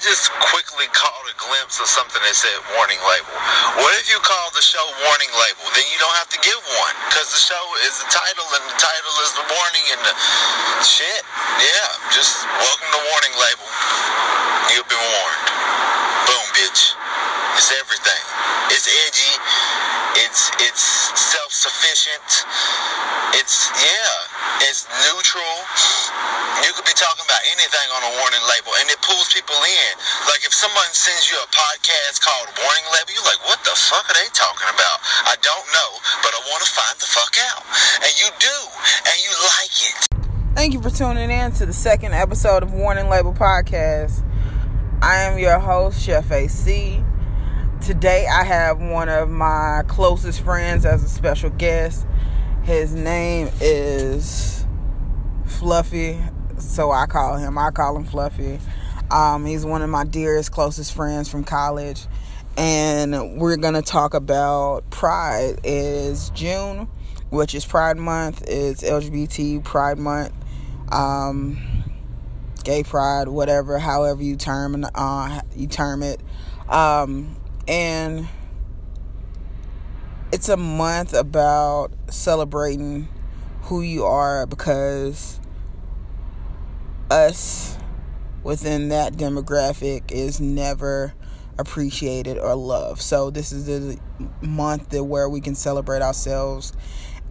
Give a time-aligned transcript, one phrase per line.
[0.00, 3.32] just quickly caught a glimpse of something that said warning label.
[3.84, 5.68] What if you call the show warning label?
[5.76, 8.78] Then you don't have to give one because the show is the title and the
[8.80, 10.14] title is the warning and the
[10.88, 11.20] shit.
[11.60, 13.68] Yeah, just welcome to warning label.
[14.72, 15.44] You've been warned.
[16.32, 16.96] Boom, bitch.
[17.60, 18.22] It's everything.
[18.72, 19.34] It's edgy.
[20.24, 22.28] It's it's self-sufficient.
[23.36, 24.64] It's yeah.
[24.64, 25.59] It's neutral.
[26.60, 29.90] You could be talking about anything on a warning label, and it pulls people in.
[30.28, 34.04] Like if someone sends you a podcast called Warning Label, you're like, what the fuck
[34.04, 34.98] are they talking about?
[35.24, 35.90] I don't know,
[36.20, 37.64] but I want to find the fuck out.
[38.04, 38.58] And you do,
[39.08, 39.98] and you like it.
[40.54, 44.22] Thank you for tuning in to the second episode of Warning Label Podcast.
[45.00, 47.02] I am your host, Chef AC.
[47.80, 52.06] Today I have one of my closest friends as a special guest.
[52.64, 54.66] His name is
[55.46, 56.20] Fluffy,
[56.70, 57.58] so I call him.
[57.58, 58.60] I call him Fluffy.
[59.10, 62.06] Um, he's one of my dearest, closest friends from college,
[62.56, 65.58] and we're gonna talk about Pride.
[65.64, 66.88] It is June,
[67.30, 68.44] which is Pride Month.
[68.46, 70.32] It's LGBT Pride Month.
[70.92, 71.58] Um,
[72.62, 76.20] gay pride, whatever, however you term uh, you term it,
[76.68, 78.28] um, and
[80.32, 83.08] it's a month about celebrating
[83.62, 85.39] who you are because
[87.10, 87.76] us
[88.42, 91.12] within that demographic is never
[91.58, 93.02] appreciated or loved.
[93.02, 93.98] So this is the
[94.40, 96.72] month that where we can celebrate ourselves.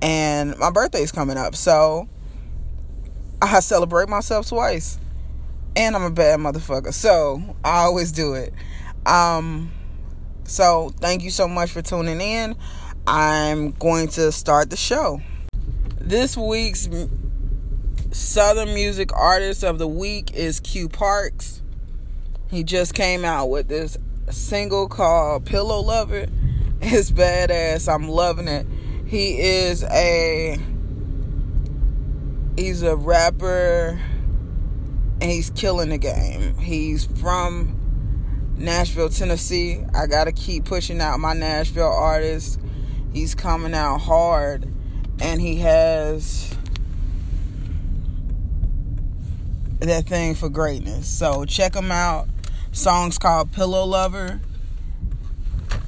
[0.02, 2.08] And my birthday is coming up, so
[3.41, 4.99] I celebrate myself twice
[5.75, 6.93] and I'm a bad motherfucker.
[6.93, 8.53] So I always do it.
[9.05, 9.71] Um,
[10.43, 12.55] so thank you so much for tuning in.
[13.08, 15.21] I'm going to start the show.
[15.99, 16.88] This week's
[18.11, 21.61] Southern Music Artist of the Week is Q Parks.
[22.49, 23.97] He just came out with this
[24.31, 26.25] single called Pillow Lover.
[26.81, 27.93] It's badass.
[27.93, 28.65] I'm loving it.
[29.05, 30.58] He is a
[32.55, 33.99] he's a rapper
[35.20, 36.58] and he's killing the game.
[36.58, 37.76] He's from
[38.58, 39.83] Nashville, Tennessee.
[39.93, 42.58] I gotta keep pushing out my Nashville artists.
[43.11, 44.73] He's coming out hard,
[45.20, 46.55] and he has
[49.87, 51.07] that thing for greatness.
[51.07, 52.27] So check him out.
[52.71, 54.41] Song's called Pillow Lover.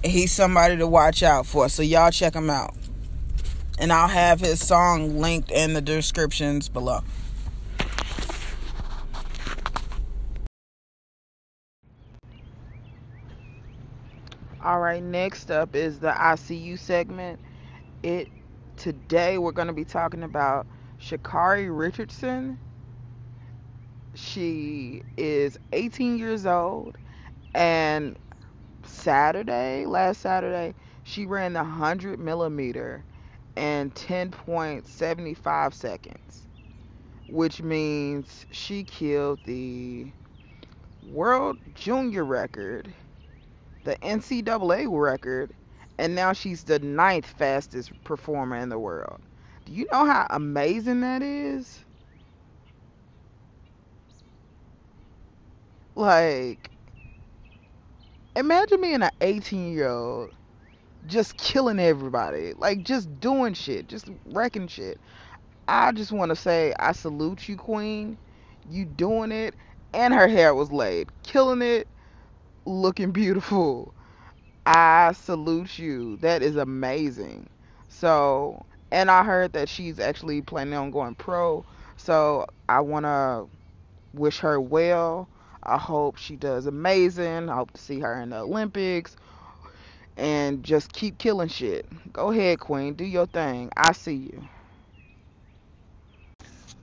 [0.03, 1.69] He's somebody to watch out for.
[1.69, 2.73] So y'all check him out.
[3.77, 7.01] And I'll have his song linked in the descriptions below.
[14.63, 17.39] All right, next up is the ICU segment.
[18.03, 18.27] It
[18.77, 20.67] today we're going to be talking about
[20.99, 22.59] Sha'Carri Richardson.
[24.15, 26.97] She is 18 years old
[27.53, 28.17] and
[28.83, 33.05] Saturday, last Saturday, she ran the 100 millimeter
[33.55, 36.47] in 10.75 seconds,
[37.27, 40.13] which means she killed the
[41.01, 42.95] world junior record
[43.83, 45.53] the NCAA record,
[45.97, 49.21] and now she's the ninth fastest performer in the world.
[49.65, 51.85] Do you know how amazing that is?
[55.95, 56.71] Like,
[58.35, 60.31] imagine being an 18 year old
[61.07, 64.99] just killing everybody, like, just doing shit, just wrecking shit.
[65.67, 68.19] I just want to say, I salute you, Queen.
[68.67, 69.55] You doing it,
[69.93, 71.87] and her hair was laid, killing it
[72.65, 73.95] looking beautiful.
[74.65, 76.17] I salute you.
[76.17, 77.49] That is amazing.
[77.89, 81.65] So, and I heard that she's actually planning on going pro.
[81.97, 83.47] So, I want to
[84.13, 85.29] wish her well.
[85.63, 87.49] I hope she does amazing.
[87.49, 89.15] I hope to see her in the Olympics.
[90.17, 91.85] And just keep killing shit.
[92.11, 92.93] Go ahead, Queen.
[92.93, 93.71] Do your thing.
[93.77, 94.43] I see you.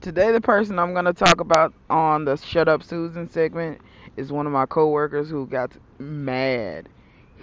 [0.01, 3.81] Today, the person I'm going to talk about on the Shut Up Susan segment
[4.15, 6.87] is one of my coworkers who got mad,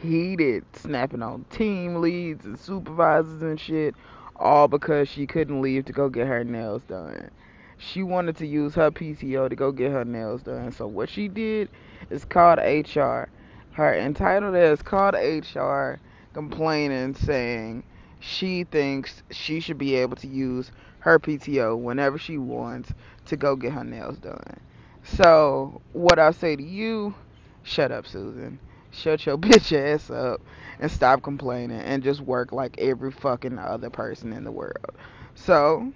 [0.00, 3.94] heated, snapping on team leads and supervisors and shit,
[4.36, 7.30] all because she couldn't leave to go get her nails done.
[7.78, 10.72] She wanted to use her PTO to go get her nails done.
[10.72, 11.68] So what she did
[12.10, 13.28] is called HR.
[13.72, 16.00] Her entitled is called HR
[16.32, 17.82] complaining saying
[18.18, 20.70] she thinks she should be able to use
[21.00, 22.92] her PTO whenever she wants
[23.26, 24.60] to go get her nails done.
[25.02, 27.14] So, what I say to you,
[27.62, 28.58] shut up, Susan.
[28.90, 30.40] Shut your bitch ass up
[30.80, 34.96] and stop complaining and just work like every fucking other person in the world.
[35.34, 35.92] So,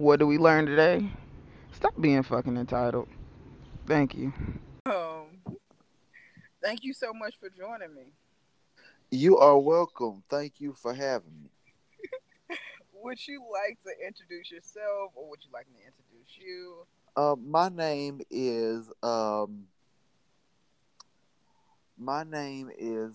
[0.00, 1.06] what do we learn today?
[1.72, 3.06] Stop being fucking entitled.
[3.86, 4.32] Thank you.
[4.86, 5.40] Um,
[6.62, 8.12] Thank you so much for joining me.
[9.10, 10.22] You are welcome.
[10.30, 11.50] Thank you for having me.
[12.94, 16.86] would you like to introduce yourself or would you like me to introduce you?
[17.16, 19.64] Uh, my name is um
[21.98, 23.14] my name is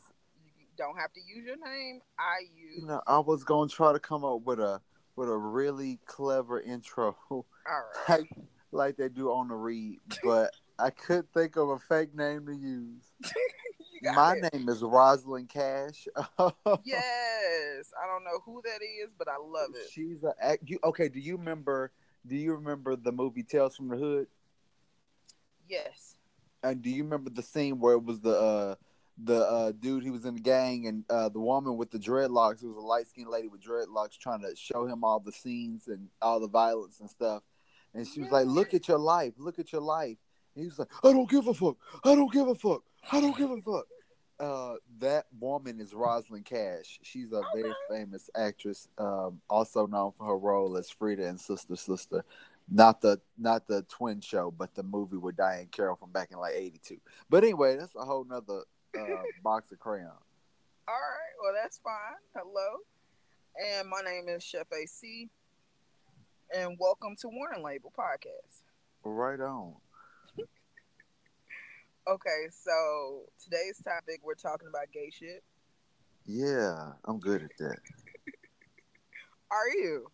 [0.55, 2.01] you don't have to use your name.
[2.19, 4.81] I use You know, I was gonna try to come up with a
[5.15, 7.15] with a really clever intro.
[7.67, 8.19] Right.
[8.19, 8.29] like
[8.71, 12.53] like they do on the read, but I could think of a fake name to
[12.53, 13.01] use.
[14.13, 14.53] My it.
[14.53, 16.07] name is Rosalind Cash.
[16.17, 19.89] yes, I don't know who that is, but I love it.
[19.91, 20.57] She's a.
[20.63, 21.09] You okay?
[21.09, 21.91] Do you remember?
[22.27, 24.27] Do you remember the movie Tales from the Hood?
[25.67, 26.15] Yes.
[26.63, 28.75] And do you remember the scene where it was the uh,
[29.17, 32.63] the uh, dude he was in the gang and uh, the woman with the dreadlocks?
[32.63, 35.87] It was a light skinned lady with dreadlocks trying to show him all the scenes
[35.87, 37.43] and all the violence and stuff.
[37.93, 39.33] And she was like, "Look at your life.
[39.37, 40.17] Look at your life."
[40.55, 41.77] And he was like, "I don't give a fuck.
[42.03, 42.83] I don't give a fuck.
[43.11, 43.85] I don't give a fuck."
[44.37, 46.99] Uh, that woman is Rosalind Cash.
[47.03, 51.77] She's a very famous actress, um, also known for her role as Frida in Sister
[51.77, 52.25] Sister.
[52.69, 56.37] Not the not the twin show, but the movie with Diahann Carroll from back in
[56.37, 56.99] like '82.
[57.29, 58.63] But anyway, that's a whole nother
[58.97, 60.11] uh, box of crayons.
[60.87, 61.93] All right, well that's fine.
[62.35, 62.79] Hello,
[63.59, 65.29] and my name is Chef AC,
[66.55, 68.61] and welcome to Warning Label Podcast.
[69.03, 69.75] Right on.
[72.07, 75.43] Okay, so today's topic we're talking about gay shit.
[76.27, 77.79] Yeah, I'm good at that.
[79.51, 80.11] Are you?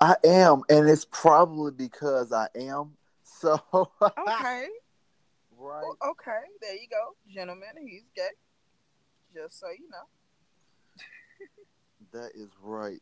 [0.00, 2.92] I am, and it's probably because I am.
[3.24, 4.68] So okay,
[5.64, 5.82] right.
[5.82, 7.70] Well, okay, there you go, gentlemen.
[7.86, 8.28] He's gay.
[9.34, 10.06] Just so you know.
[12.12, 13.00] that is right.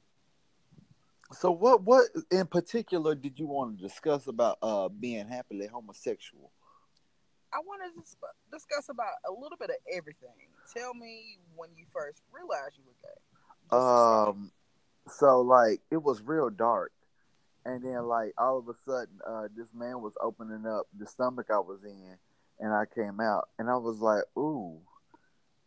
[1.33, 6.51] So what what in particular did you want to discuss about uh being happily homosexual?
[7.53, 8.03] I want to
[8.51, 10.31] discuss about a little bit of everything.
[10.75, 13.21] Tell me when you first realized you were gay.
[13.77, 14.53] Um,
[15.09, 16.93] so like it was real dark,
[17.65, 21.47] and then like all of a sudden, uh, this man was opening up the stomach
[21.51, 22.17] I was in,
[22.63, 24.79] and I came out, and I was like, ooh,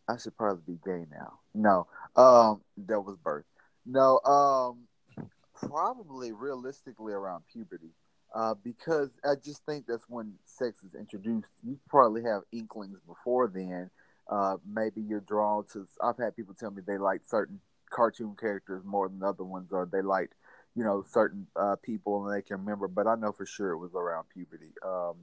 [0.08, 1.38] I should probably be gay now.
[1.54, 3.44] No, um, that was birth.
[3.84, 7.92] No, um, probably realistically around puberty
[8.34, 11.48] uh, because I just think that's when sex is introduced.
[11.62, 13.90] You probably have inklings before then.
[14.28, 15.86] Uh, maybe you're drawn to.
[16.02, 17.60] I've had people tell me they like certain
[17.90, 20.30] cartoon characters more than other ones, or they like,
[20.74, 22.88] you know, certain uh, people and they can remember.
[22.88, 24.72] But I know for sure it was around puberty.
[24.84, 25.16] Um,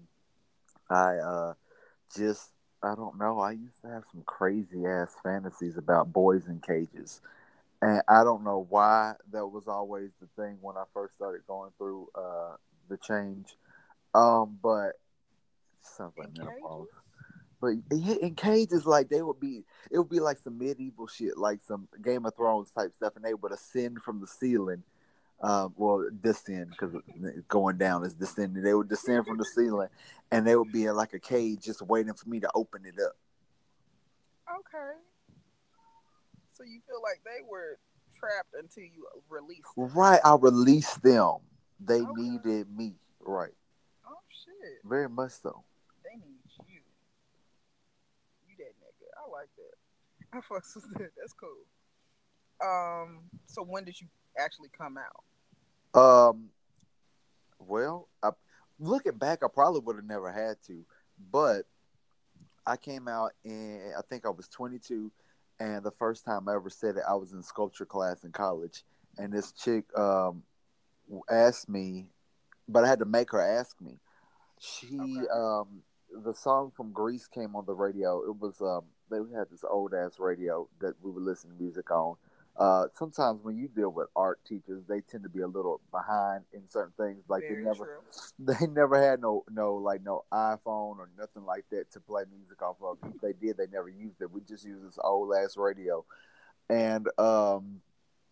[0.94, 1.54] I uh,
[2.16, 2.50] just
[2.84, 3.40] I don't know.
[3.40, 7.22] I used to have some crazy ass fantasies about boys in cages.
[7.82, 11.72] And I don't know why that was always the thing when I first started going
[11.78, 12.56] through uh,
[12.90, 13.48] the change.
[14.14, 14.94] Um, but
[15.82, 16.88] something like menopause.
[17.60, 21.60] But in cages, like they would be, it would be like some medieval shit, like
[21.66, 24.84] some Game of Thrones type stuff, and they would ascend from the ceiling.
[25.44, 26.96] Um, well, descend because
[27.50, 28.64] going down is descending.
[28.64, 29.90] They would descend from the ceiling,
[30.32, 32.96] and they would be in like a cage, just waiting for me to open it
[32.98, 33.18] up.
[34.50, 34.94] Okay.
[36.54, 37.78] So you feel like they were
[38.18, 39.92] trapped until you released them.
[39.94, 41.40] Right, I released them.
[41.78, 42.12] They okay.
[42.16, 43.52] needed me, right?
[44.08, 44.80] Oh shit!
[44.86, 45.66] Very much so.
[46.06, 46.80] They need you.
[48.48, 49.10] You that nigga.
[49.18, 50.38] I like that.
[50.38, 51.12] I fucks with that.
[51.18, 51.66] That's cool.
[52.66, 53.24] Um.
[53.48, 54.08] So when did you
[54.40, 55.26] actually come out?
[55.94, 56.50] Um.
[57.60, 58.32] Well, I,
[58.80, 60.84] looking back, I probably would have never had to,
[61.32, 61.64] but
[62.66, 65.12] I came out and I think I was 22,
[65.60, 68.84] and the first time I ever said it, I was in sculpture class in college,
[69.18, 70.44] and this chick, um,
[71.30, 72.08] asked me,
[72.68, 74.00] but I had to make her ask me.
[74.60, 75.28] She, okay.
[75.34, 75.84] um,
[76.24, 78.22] the song from Grease came on the radio.
[78.24, 81.92] It was um, they had this old ass radio that we would listen to music
[81.92, 82.16] on.
[82.56, 86.44] Uh, sometimes when you deal with art teachers, they tend to be a little behind
[86.54, 87.24] in certain things.
[87.28, 88.02] Like Very they never, true.
[88.40, 92.62] they never had no, no like no iPhone or nothing like that to play music
[92.62, 92.98] off of.
[93.04, 94.32] If they did, they never used it.
[94.32, 96.06] We just used this old ass radio,
[96.70, 97.82] and um,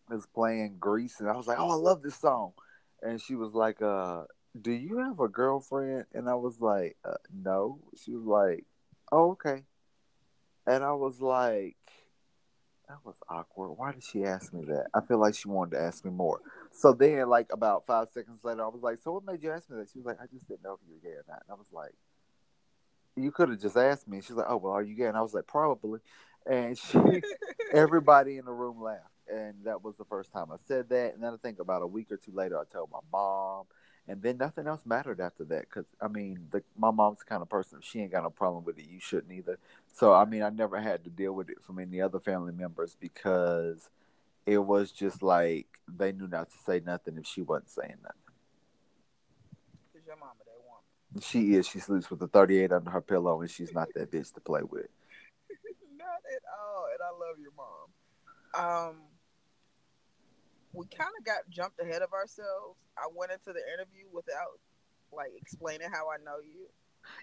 [0.08, 2.54] was playing Grease, and I was like, "Oh, I love this song,"
[3.02, 4.26] and she was like, "Uh,
[4.60, 8.66] do you have a girlfriend?" And I was like, uh, "No." She was like,
[9.12, 9.64] "Oh, okay,"
[10.68, 11.78] and I was like,
[12.92, 13.72] "That was awkward.
[13.72, 16.42] Why did she ask me that?" I feel like she wanted to ask me more.
[16.72, 19.70] So then, like about five seconds later, I was like, "So what made you ask
[19.70, 21.44] me that?" She was like, "I just didn't know if you were gay or not."
[21.48, 21.96] And I was like,
[23.16, 25.22] "You could have just asked me." She's like, "Oh, well, are you gay?" And I
[25.22, 26.02] was like, "Probably."
[26.46, 26.98] And she,
[27.72, 31.14] everybody in the room laughed and that was the first time I said that.
[31.14, 33.66] And then I think about a week or two later, I told my mom,
[34.08, 35.62] and then nothing else mattered after that.
[35.62, 38.30] Because I mean, the, my mom's the kind of person if she ain't got no
[38.30, 39.58] problem with it, you shouldn't either.
[39.94, 42.96] So I mean, I never had to deal with it from any other family members
[43.00, 43.90] because
[44.46, 48.18] it was just like they knew not to say nothing if she wasn't saying nothing.
[49.94, 51.22] Cause your mama that woman.
[51.22, 51.68] She is.
[51.68, 54.62] She sleeps with a 38 under her pillow, and she's not that bitch to play
[54.64, 54.88] with.
[55.98, 56.88] Not at all.
[56.92, 57.92] And I love your mom.
[58.54, 58.96] Um,
[60.74, 62.80] we kind of got jumped ahead of ourselves.
[62.98, 64.60] I went into the interview without
[65.12, 66.68] like explaining how I know you.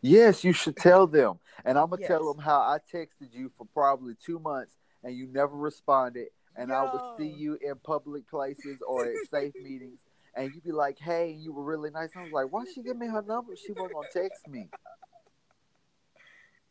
[0.02, 1.38] Yes, you should tell them.
[1.64, 5.26] And I'm gonna tell them how I texted you for probably two months and you
[5.26, 6.28] never responded.
[6.57, 9.99] And I would see you in public places or at safe meetings,
[10.35, 12.11] and you'd be like, "Hey," you were really nice.
[12.17, 13.55] I was like, "Why she give me her number?
[13.55, 14.69] She wasn't gonna text me."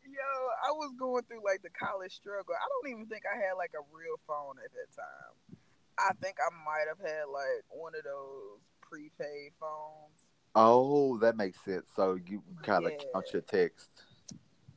[0.04, 0.32] Yo,
[0.68, 2.54] I was going through like the college struggle.
[2.54, 5.47] I don't even think I had like a real phone at that time.
[5.98, 10.26] I think I might have had like one of those prepaid phones.
[10.56, 11.86] Oh, that makes sense.
[11.96, 13.04] So you kind of Yeah.
[13.14, 13.90] count your text.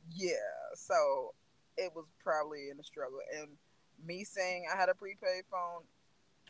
[0.09, 0.35] Yeah,
[0.75, 1.33] so
[1.77, 3.19] it was probably in a struggle.
[3.35, 3.57] And
[4.03, 5.83] me saying I had a prepaid phone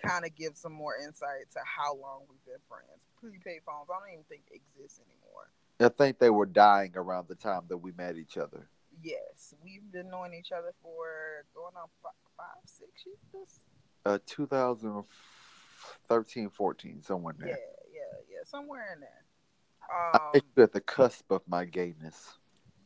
[0.01, 3.05] kind of gives some more insight to how long we've been friends.
[3.19, 5.51] Prepaid phones, I don't even think exist anymore.
[5.79, 8.67] I think they were dying around the time that we met each other.
[9.01, 13.59] Yes, we've been knowing each other for going on five, five six years.
[14.05, 17.57] Uh, 2013, 14, somewhere in Yeah, there.
[17.93, 19.23] yeah, yeah, somewhere in there.
[20.13, 22.37] I Um, think you're at the cusp of my gayness.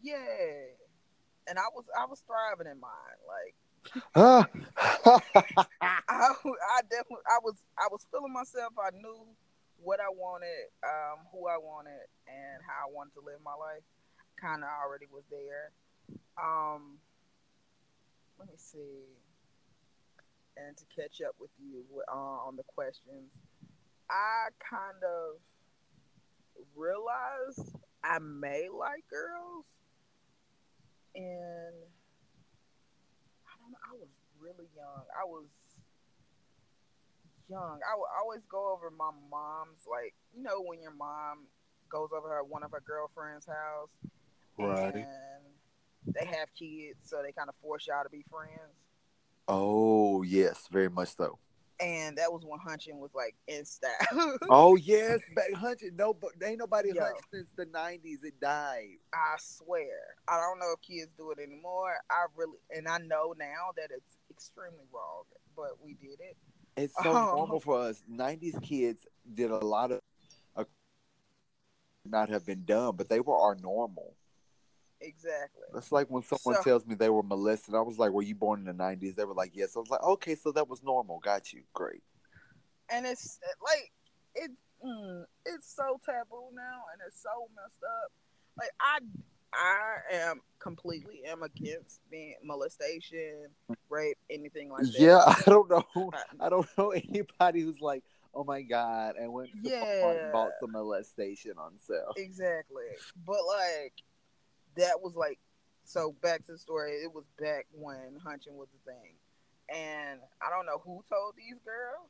[0.02, 0.18] yeah,
[1.48, 3.18] and I was I was thriving in mine.
[3.28, 3.56] Like.
[4.16, 4.46] I,
[6.10, 8.74] I definitely I was I was feeling myself.
[8.80, 9.26] I knew
[9.82, 13.84] what I wanted, um, who I wanted, and how I wanted to live my life.
[14.42, 15.72] Kind of already was there.
[16.42, 16.98] Um,
[18.40, 19.04] let me see,
[20.58, 23.32] and to catch up with you uh, on the questions,
[24.10, 25.40] I kind of
[26.76, 29.66] realized I may like girls,
[31.16, 31.76] and
[33.46, 33.84] I don't know.
[33.92, 34.10] I was
[34.40, 35.04] really young.
[35.10, 35.50] I was
[37.50, 37.80] young.
[37.82, 41.48] I would always go over my mom's, like you know, when your mom
[41.90, 43.90] goes over her one of her girlfriend's house,
[44.58, 44.96] right.
[44.96, 45.44] and
[46.14, 48.85] they have kids, so they kind of force y'all to be friends.
[49.48, 51.38] Oh yes, very much so.
[51.80, 54.38] And that was when hunching was like in style.
[54.50, 55.96] Oh yes, back hunting.
[55.96, 57.04] No, but ain't nobody Yo.
[57.04, 58.24] hunched since the nineties.
[58.24, 58.98] It died.
[59.14, 60.16] I swear.
[60.28, 61.96] I don't know if kids do it anymore.
[62.10, 65.24] I really, and I know now that it's extremely wrong,
[65.56, 66.38] but we did it.
[66.78, 67.26] It's so Oh.
[67.36, 68.04] normal for us.
[68.08, 70.00] Nineties kids did a lot of
[70.56, 70.64] uh,
[72.06, 74.16] not have been done, but they were our normal.
[75.02, 75.62] Exactly.
[75.74, 77.76] That's like when someone So- tells me they were molested.
[77.76, 79.90] I was like, "Were you born in the '90s?" They were like, "Yes." I was
[79.90, 81.20] like, "Okay, so that was normal.
[81.20, 81.64] Got you.
[81.74, 82.04] Great."
[82.90, 83.92] and it's like
[84.36, 84.52] it
[84.86, 88.12] mm, it's so taboo now and it's so messed up
[88.60, 89.00] like i
[89.56, 93.48] i am completely am against being molestation
[93.90, 96.12] rape anything like that Yeah, I don't know.
[96.40, 98.04] I don't know anybody who's like,
[98.36, 102.14] "Oh my god!" and went to Walmart and bought some molestation on sale.
[102.18, 102.84] exactly
[103.26, 103.94] but like
[104.78, 105.40] that was like
[105.84, 109.14] so back to the story it was back when hunching was a thing
[109.74, 112.10] and i don't know who told these girls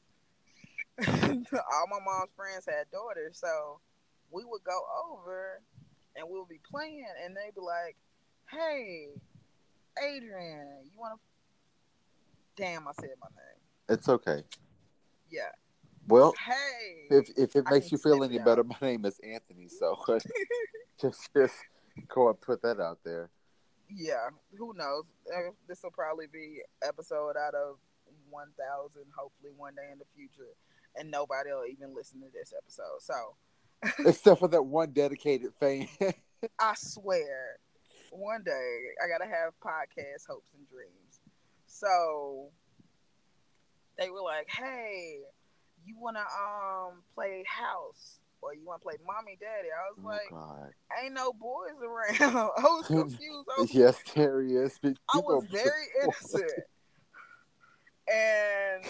[1.74, 3.80] all my mom's friends had daughters so
[4.32, 4.80] we would go
[5.12, 5.62] over
[6.16, 7.96] and we would be playing and they'd be like
[8.50, 9.10] hey
[10.02, 14.44] adrian you want to damn i said my name It's okay.
[15.30, 15.52] yeah
[16.08, 19.68] Well, hey if if it makes you feel any better, my name is Anthony.
[19.68, 19.96] So
[21.02, 21.56] just just
[22.08, 23.30] go and put that out there.
[23.90, 25.04] yeah, who knows?
[25.68, 27.78] This will probably be episode out of
[28.30, 30.52] one thousand, hopefully one day in the future,
[30.96, 33.00] and nobody will even listen to this episode.
[33.00, 33.36] So
[34.10, 35.88] Except for that one dedicated fan.
[36.60, 37.58] I swear,
[38.12, 41.20] one day I gotta have podcast hopes and dreams.
[41.68, 42.50] So
[43.98, 45.20] they were like, "Hey,
[45.86, 49.70] you wanna um play house?" Or you want to play mommy daddy?
[49.74, 50.70] I was oh like, God.
[51.04, 52.36] ain't no boys around.
[52.58, 53.50] I was confused.
[53.58, 54.80] I was Yes, there he is.
[54.84, 56.52] I was very innocent.
[58.08, 58.84] and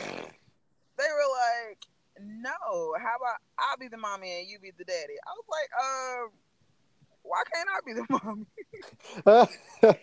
[0.97, 1.29] they were
[1.69, 1.79] like,
[2.19, 2.51] No,
[3.00, 5.13] how about I'll be the mommy and you be the daddy?
[5.25, 6.31] I was like, um,
[7.24, 8.05] why can't I be the
[9.85, 9.97] mommy?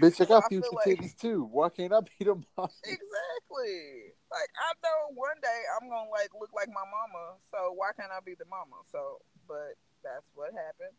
[0.00, 1.48] Bitch, I got future like- titties too.
[1.50, 2.72] Why can't I be the mommy?
[2.84, 4.14] exactly.
[4.30, 8.12] Like I know one day I'm gonna like look like my mama, so why can't
[8.12, 8.76] I be the mama?
[8.92, 10.96] So but that's what happened.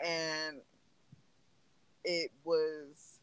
[0.00, 0.60] And
[2.04, 3.20] it was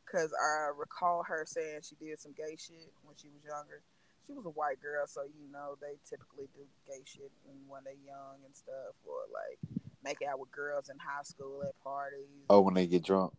[0.06, 3.82] because I recall her saying she did some gay shit when she was younger.
[4.30, 7.32] She was a white girl, so you know they typically do gay shit
[7.68, 9.58] when they're young and stuff, or like
[10.04, 12.28] make out with girls in high school at parties.
[12.48, 13.34] Oh, when they get drunk.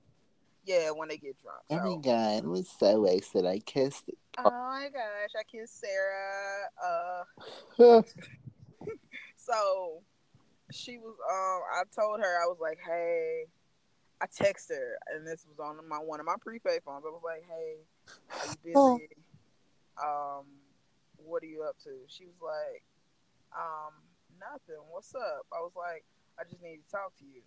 [0.66, 1.60] yeah, when they get drunk.
[1.70, 3.46] Oh my god, it was so wasted.
[3.46, 4.18] I kissed it.
[4.38, 7.24] oh my gosh, I kissed Sarah.
[7.78, 8.02] Uh,
[9.36, 10.02] So
[10.72, 13.44] she was um I told her I was like, Hey
[14.20, 17.04] I texted her and this was on my one of my prepaid phones.
[17.06, 17.76] I was like, Hey,
[18.30, 18.94] are you Oh.
[18.98, 19.08] busy?
[20.02, 20.44] Um,
[21.24, 21.90] what are you up to?
[22.08, 22.82] She was like,
[23.56, 23.92] Um,
[24.38, 24.80] nothing.
[24.90, 25.46] What's up?
[25.52, 26.04] I was like,
[26.38, 27.42] I just need to talk to you.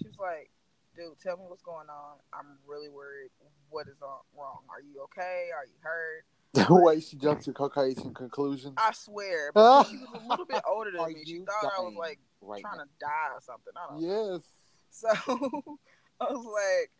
[0.00, 0.50] She was like,
[0.96, 2.18] Dude, tell me what's going on.
[2.32, 3.30] I'm really worried.
[3.70, 4.60] What is on, wrong?
[4.70, 5.48] Are you okay?
[5.54, 6.24] Are you hurt?
[6.54, 8.74] The way she jumped to Caucasian conclusions.
[8.78, 11.24] I swear, because she was a little bit older than me.
[11.26, 12.84] She thought I was like right trying now.
[12.84, 13.72] to die or something.
[13.76, 14.32] I don't know.
[14.34, 14.42] Yes.
[14.90, 15.08] So
[16.20, 16.90] I was like,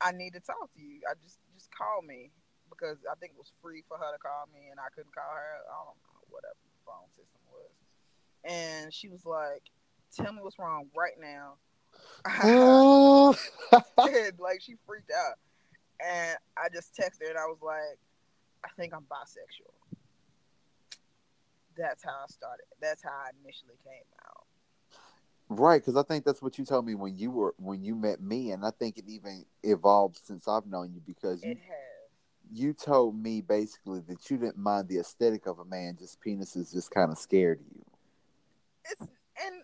[0.00, 1.00] I need to talk to you.
[1.08, 2.30] I just just call me
[2.76, 5.32] because I think it was free for her to call me and I couldn't call
[5.32, 5.64] her.
[5.64, 7.72] I don't know whatever the phone system was.
[8.44, 9.62] And she was like,
[10.14, 11.56] "Tell me what's wrong right now."
[12.44, 13.34] Oh.
[14.38, 15.38] Like she freaked out,
[16.04, 17.98] and I just texted her and I was like,
[18.64, 19.74] "I think I'm bisexual."
[21.76, 22.66] That's how I started.
[22.80, 24.44] That's how I initially came out.
[25.48, 28.20] Right, because I think that's what you told me when you were when you met
[28.20, 31.56] me, and I think it even evolved since I've known you because you.
[32.52, 36.72] You told me basically that you didn't mind the aesthetic of a man, just penises
[36.72, 37.84] just kind of scared you.
[38.90, 39.62] It's and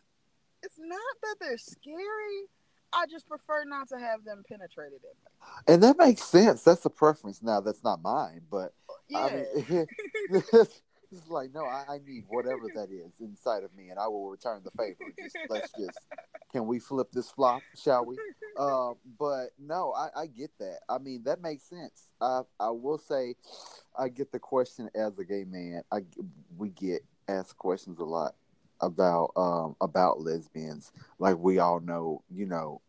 [0.62, 2.48] it's not that they're scary.
[2.92, 5.72] I just prefer not to have them penetrated in.
[5.74, 6.62] And that makes sense.
[6.62, 7.42] That's a preference.
[7.42, 8.74] Now that's not mine, but
[9.08, 9.26] Yeah.
[9.26, 9.86] I mean,
[11.28, 14.62] like no, I, I need whatever that is inside of me, and I will return
[14.64, 15.12] the favor.
[15.22, 15.98] Just let's just
[16.52, 18.16] can we flip this flop, shall we?
[18.58, 20.80] Uh, but no, I, I get that.
[20.88, 22.08] I mean, that makes sense.
[22.20, 23.34] I I will say,
[23.98, 25.82] I get the question as a gay man.
[25.90, 26.00] I
[26.56, 28.34] we get asked questions a lot
[28.80, 30.92] about um about lesbians.
[31.18, 32.82] Like we all know, you know,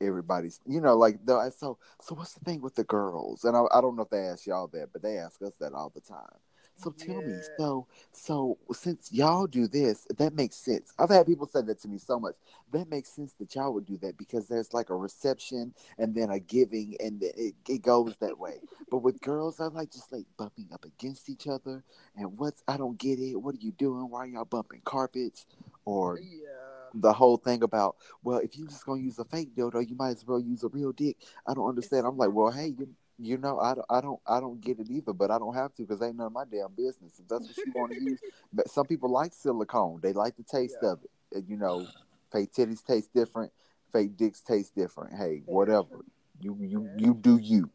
[0.00, 1.18] everybody's you know like
[1.56, 3.44] so so what's the thing with the girls?
[3.44, 5.72] And I I don't know if they ask y'all that, but they ask us that
[5.72, 6.38] all the time.
[6.78, 10.92] So tell me, so so since y'all do this, that makes sense.
[10.98, 12.34] I've had people say that to me so much.
[12.70, 16.30] That makes sense that y'all would do that because there's like a reception and then
[16.30, 18.60] a giving, and it, it goes that way.
[18.90, 21.82] But with girls, I like just like bumping up against each other.
[22.14, 23.36] And what's I don't get it.
[23.36, 24.10] What are you doing?
[24.10, 25.46] Why are y'all bumping carpets?
[25.86, 26.90] Or Yeah.
[26.94, 30.10] the whole thing about well, if you just gonna use a fake dildo, you might
[30.10, 31.16] as well use a real dick.
[31.46, 32.06] I don't understand.
[32.06, 34.88] I'm like, well, hey, you you know, I don't, I don't, I don't get it
[34.90, 37.18] either, but I don't have to because ain't none of my damn business.
[37.18, 38.20] If that's what you want to use,
[38.52, 40.00] but some people like silicone.
[40.02, 40.90] They like the taste Yeah.
[40.90, 41.44] of it.
[41.48, 41.88] You know,
[42.32, 43.52] fake titties taste different.
[43.92, 45.16] Fake dicks taste different.
[45.16, 46.04] Hey, whatever.
[46.40, 47.70] You, you, Very you do you.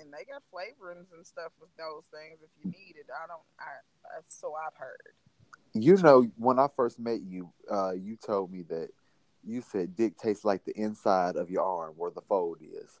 [0.00, 3.06] And they got flavorings and stuff with those things if you need it.
[3.10, 3.40] I don't.
[3.58, 3.64] I.
[4.14, 5.14] That's so I've heard.
[5.72, 8.90] You know, when I first met you, uh, you told me that
[9.42, 13.00] you said dick tastes like the inside of your arm where the fold is.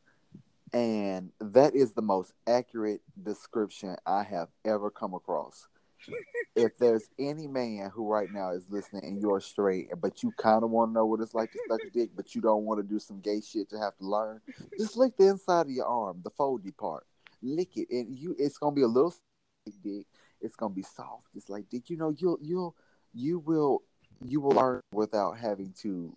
[0.72, 5.68] And that is the most accurate description I have ever come across.
[6.56, 10.64] if there's any man who right now is listening and you're straight, but you kind
[10.64, 12.80] of want to know what it's like to suck a dick, but you don't want
[12.80, 14.40] to do some gay shit to have to learn,
[14.78, 17.06] just lick the inside of your arm, the foldy part.
[17.42, 18.34] Lick it, and you.
[18.38, 19.14] It's gonna be a little
[19.82, 20.06] dick.
[20.40, 21.90] It's gonna be soft, It's like dick.
[21.90, 22.74] You know, you'll you'll
[23.12, 23.82] you will
[24.24, 26.16] you will learn without having to,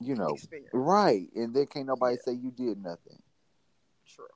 [0.00, 0.70] you know, Experience.
[0.72, 1.28] right.
[1.36, 2.32] And then can't nobody Yeah.
[2.32, 3.22] say you did nothing.
[4.06, 4.26] True.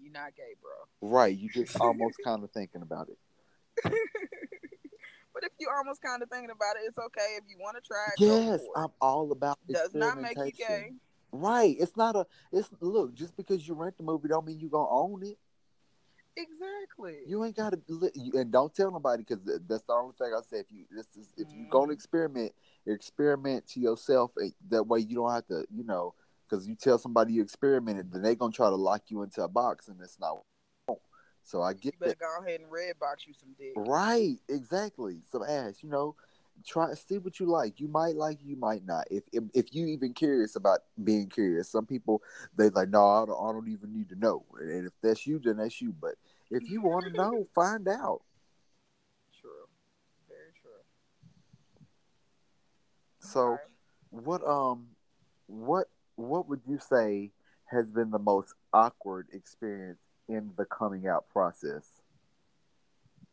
[0.00, 1.08] You're not gay, bro.
[1.08, 1.36] Right.
[1.36, 3.18] You just almost kind of thinking about it.
[5.34, 7.36] But if you're almost kind of thinking about it, it's okay.
[7.38, 8.60] If you want to try it, Yes.
[8.76, 10.92] I'm all about Does not make you gay.
[11.32, 11.74] Right.
[11.78, 12.26] It's not a.
[12.52, 13.14] It's look.
[13.14, 15.38] Just because you rent the movie don't mean you gonna own it.
[16.36, 17.20] Exactly.
[17.26, 17.80] You ain't gotta
[18.34, 20.58] and don't tell nobody because that's the only thing I say.
[20.58, 21.94] If you this is if you gonna Mhm.
[21.94, 22.52] experiment,
[22.86, 24.32] experiment to yourself.
[24.68, 26.14] That way you don't have to, you know,
[26.52, 29.48] because you tell somebody you experimented, then they gonna try to lock you into a
[29.48, 30.42] box, and it's not.
[31.44, 32.18] So I You get better that.
[32.18, 33.72] go ahead and red box you some dick.
[33.74, 35.22] Right, exactly.
[35.30, 36.14] Some ass, you know.
[36.66, 37.80] Try see what you like.
[37.80, 39.06] You might like, you might not.
[39.10, 42.22] If if, if you even curious about being curious, some people
[42.56, 44.44] they like, no, I don't, I don't even need to know.
[44.60, 45.94] And if that's you, then that's you.
[45.98, 46.16] But
[46.50, 48.20] if you want to know, find out.
[49.40, 49.66] True.
[50.28, 50.70] Very true.
[53.20, 53.62] So, Okay.
[54.10, 54.88] what um,
[55.46, 55.88] what
[56.28, 57.30] what would you say
[57.66, 61.88] has been the most awkward experience in the coming out process?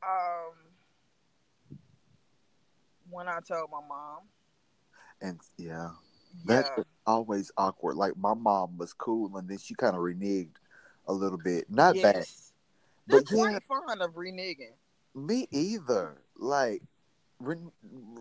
[0.03, 0.53] Um,
[3.09, 4.19] when I told my mom,
[5.21, 5.89] And yeah,
[6.45, 7.95] That's yeah, always awkward.
[7.95, 10.55] Like my mom was cool, and then she kind of reneged
[11.07, 11.69] a little bit.
[11.69, 12.53] Not bad, yes,
[13.07, 14.73] but they're yeah, fond of reneging.
[15.15, 16.21] me either.
[16.37, 16.81] Like
[17.39, 17.71] ren-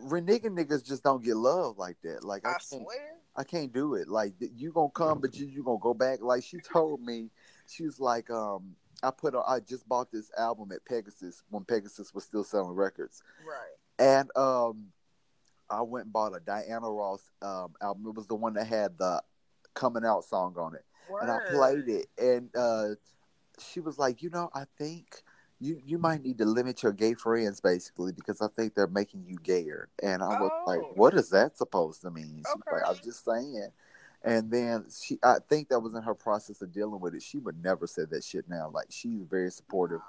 [0.07, 2.25] reneging niggas just don't get love like that.
[2.25, 3.18] Like I, I swear.
[3.39, 4.09] I can't do it.
[4.09, 6.21] Like you gonna come, but you you gonna go back.
[6.21, 7.31] Like she told me,
[7.69, 11.65] she was like, um, I put, a, I just bought this album at Pegasus when
[11.65, 13.77] Pegasus was still selling records, Right.
[14.05, 14.89] and um,
[15.71, 18.09] I went and bought a Diana Ross um album.
[18.09, 19.23] It was the one that had the
[19.75, 20.85] coming out song on it.
[21.23, 22.89] and I played it, and uh,
[23.61, 25.23] she was like, you know, I think
[25.61, 29.25] you you might need to limit your gay friends basically because I think they're making
[29.27, 29.89] you gayer.
[30.03, 30.71] And I was Oh.
[30.71, 32.39] like, what is that supposed to mean?
[32.39, 33.69] She's like, I'm just saying.
[34.23, 37.23] And then she, I think that was in her process of dealing with it.
[37.23, 38.69] She would never say that shit now.
[38.73, 40.01] Like she's very supportive,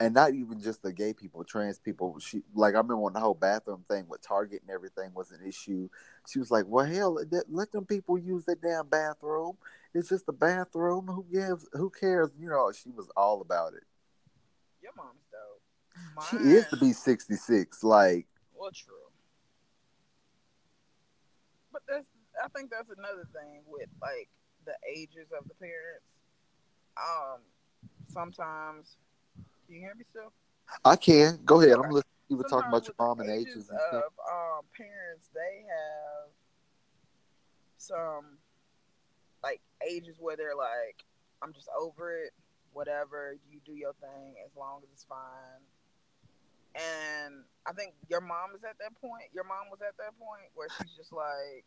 [0.00, 2.18] and not even just the gay people, trans people.
[2.18, 5.40] She like I remember when the whole bathroom thing with Target and everything was an
[5.46, 5.88] issue.
[6.28, 9.56] She was like, "Well, hell, let- let them people use that damn bathroom.
[9.94, 11.06] It's just a bathroom.
[11.06, 11.68] Who gives?
[11.72, 12.30] Who cares?
[12.38, 13.84] You know." She was all about it.
[14.96, 16.30] Mom's dope.
[16.30, 17.82] She is to be sixty six.
[17.82, 18.94] Like, Well, true.
[21.72, 22.06] But that's
[22.42, 24.28] I think that's another thing with like
[24.64, 26.06] the ages of the parents.
[26.96, 27.40] Um,
[28.06, 28.96] sometimes
[29.66, 30.32] can you hear me still?
[30.84, 31.76] I can go ahead.
[31.78, 32.02] I'm listening.
[32.28, 34.04] You were talking about your mom and ages and stuff.
[34.04, 36.30] of um, parents, they have
[37.76, 38.38] some
[39.42, 41.04] like ages where they're like,
[41.42, 42.32] "I'm just over it.
[42.72, 45.62] Whatever you do your thing, as long as it's fine."
[46.74, 49.24] And I think your mom is at that point.
[49.32, 51.64] Your mom was at that point where she's just like,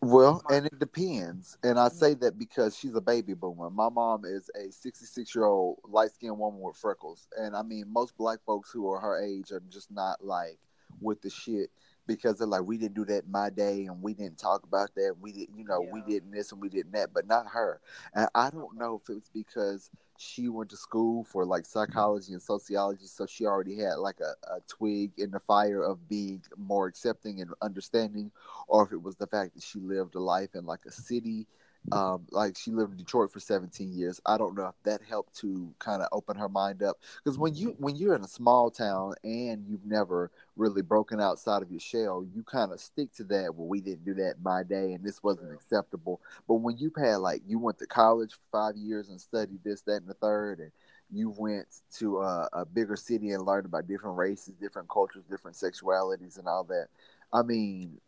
[0.00, 1.56] Well, and it depends.
[1.62, 3.70] And I say that because she's a baby boomer.
[3.70, 7.28] My mom is a 66 year old light skinned woman with freckles.
[7.38, 10.58] And I mean, most black folks who are her age are just not like
[11.00, 11.70] with the shit
[12.08, 14.94] because they're like, we didn't do that in my day and we didn't talk about
[14.96, 15.14] that.
[15.20, 17.80] We didn't, you know, we didn't this and we didn't that, but not her.
[18.14, 22.42] And I don't know if it's because she went to school for like psychology and
[22.42, 23.06] sociology.
[23.06, 27.40] So she already had like a, a twig in the fire of being more accepting
[27.40, 28.32] and understanding
[28.66, 31.46] or if it was the fact that she lived a life in like a city
[31.92, 34.20] um, like she lived in Detroit for 17 years.
[34.26, 37.54] I don't know if that helped to kind of open her mind up because when
[37.54, 41.80] you when you're in a small town and you've never really broken outside of your
[41.80, 43.54] shell, you kind of stick to that.
[43.54, 46.20] Well, we didn't do that in my day, and this wasn't acceptable.
[46.46, 49.80] But when you've had like you went to college for five years and studied this,
[49.82, 50.72] that, and the third, and
[51.10, 55.56] you went to a, a bigger city and learned about different races, different cultures, different
[55.56, 56.88] sexualities, and all that.
[57.32, 57.98] I mean,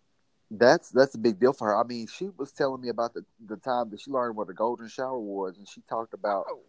[0.50, 1.76] that's that's a big deal for her.
[1.76, 4.54] I mean, she was telling me about the the time that she learned what a
[4.54, 6.60] golden shower was, and she talked about "Oh,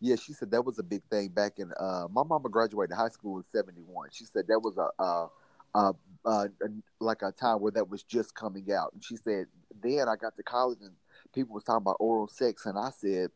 [0.00, 1.70] yeah, she said that was a big thing back in.
[1.78, 4.08] Uh, my mama graduated high school in '71.
[4.12, 5.28] She said that was a, a,
[5.74, 6.48] a, a,
[7.00, 8.92] like a time where that was just coming out.
[8.92, 9.46] And she said
[9.82, 10.92] then I got to college and
[11.32, 13.30] people was talking about oral sex, and I said,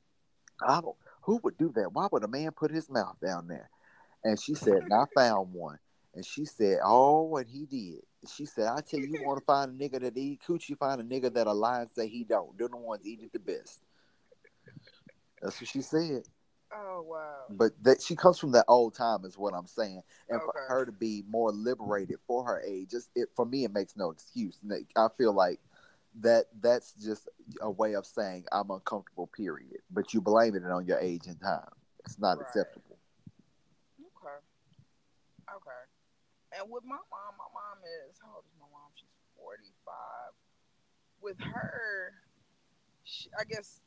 [0.66, 0.96] I don't.
[1.22, 1.92] Who would do that?
[1.92, 3.70] Why would a man put his mouth down there?
[4.24, 5.78] And she said, and I found one.
[6.14, 8.02] And she said, oh, and he did.
[8.30, 11.00] She said, I tell you, you want to find a nigga that eat coochie, find
[11.00, 12.56] a nigga that a lie and say he don't.
[12.58, 13.80] They're the ones eat it the best.
[15.40, 16.22] That's what she said
[16.74, 20.40] oh wow." but that she comes from that old time is what I'm saying, and
[20.40, 23.96] for her to be more liberated for her age, just it for me it makes
[23.96, 24.58] no excuse.
[24.96, 25.60] I feel like
[26.20, 27.28] that that's just
[27.60, 29.26] a way of saying I'm uncomfortable.
[29.26, 29.80] Period.
[29.90, 31.68] But you blaming it on your age and time.
[32.04, 32.46] It's not Right.
[32.46, 32.98] acceptable.
[34.00, 34.38] Okay.
[35.54, 35.82] Okay.
[36.58, 38.90] And with my mom, my mom is how old is my mom?
[38.96, 40.32] She's forty five.
[41.22, 42.12] With her,
[43.04, 43.80] she, I guess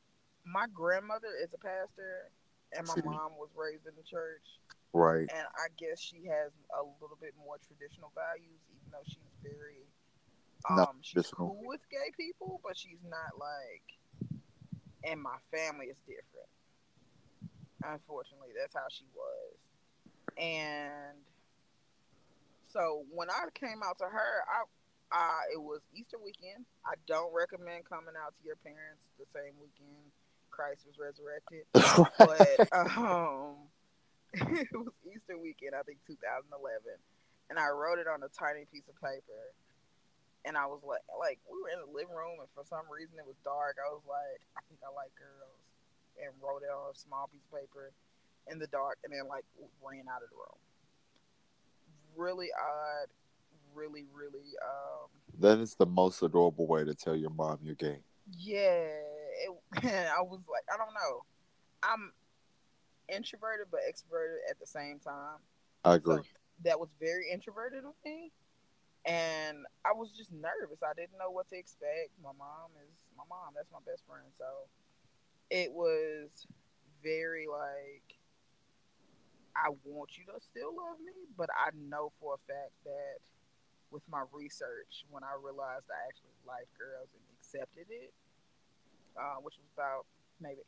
[0.45, 2.31] my grandmother is a pastor,
[2.73, 4.45] and my mom was raised in the church,
[4.93, 5.27] Right.
[5.29, 9.83] and I guess she has a little bit more traditional values, even though she's very
[10.69, 11.49] Not um she's traditional.
[11.49, 13.85] cool with gay people, but she's not like.
[15.05, 16.49] And my family is different.
[17.83, 19.53] Unfortunately, that's how she was.
[20.37, 21.17] and
[22.75, 24.67] so when I came out to her, I,
[25.15, 26.67] I it was Easter weekend.
[26.83, 30.11] I don't recommend coming out to your parents the same weekend
[30.51, 33.71] Christ was resurrected, but um,
[34.59, 36.51] it was Easter weekend, I think 2011,
[37.47, 39.55] and I wrote it on a tiny piece of paper.
[40.45, 43.17] And I was like, like we were in the living room, and for some reason
[43.17, 43.81] it was dark.
[43.81, 45.63] I was like, I think I like girls,
[46.21, 47.89] and wrote it on a small piece of paper
[48.51, 49.47] in the dark, and then like
[49.81, 50.59] ran out of the room.
[52.15, 53.07] Really odd,
[53.73, 54.53] really, really.
[54.63, 57.99] Um, that is the most adorable way to tell your mom you're gay.
[58.37, 59.51] Yeah, it,
[59.83, 61.23] I was like, I don't know.
[61.83, 62.11] I'm
[63.13, 65.39] introverted but extroverted at the same time.
[65.83, 66.17] I agree.
[66.17, 66.23] So
[66.63, 68.31] that was very introverted of me.
[69.05, 70.81] And I was just nervous.
[70.81, 72.09] I didn't know what to expect.
[72.23, 73.53] My mom is my mom.
[73.55, 74.25] That's my best friend.
[74.35, 74.45] So
[75.51, 76.47] it was
[77.03, 78.14] very like
[79.55, 83.23] I want you to still love me, but I know for a fact that
[83.91, 88.11] with my research, when I realized I actually liked girls and accepted it,
[89.15, 90.03] uh, which was about
[90.43, 90.59] maybe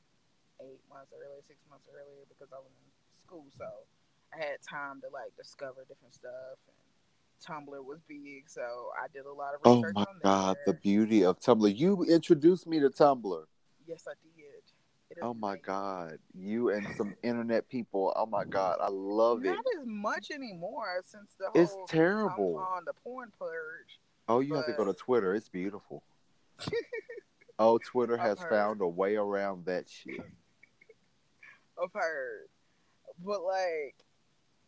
[0.63, 2.89] eight months earlier, six months earlier, because I was in
[3.27, 3.67] school, so
[4.31, 6.55] I had time to like discover different stuff.
[6.71, 6.79] And
[7.43, 8.63] Tumblr was big, so
[8.95, 9.93] I did a lot of research.
[9.95, 11.67] Oh my god, the beauty of Tumblr!
[11.67, 13.43] You introduced me to Tumblr.
[13.85, 14.36] Yes, I did.
[15.21, 18.13] Oh my god, you and some internet people!
[18.15, 19.55] Oh my god, I love Not it.
[19.55, 23.99] Not as much anymore since the it's terrible on the porn purge.
[24.27, 24.57] Oh, you but...
[24.57, 25.33] have to go to Twitter.
[25.33, 26.03] It's beautiful.
[27.59, 30.19] Oh, Twitter has found a way around that shit.
[31.81, 32.49] I've heard.
[33.23, 33.95] But like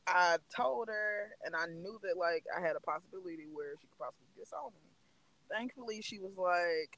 [0.08, 4.00] I told her and I knew that like I had a possibility where she could
[4.00, 4.90] possibly disown me.
[5.52, 6.98] Thankfully she was like,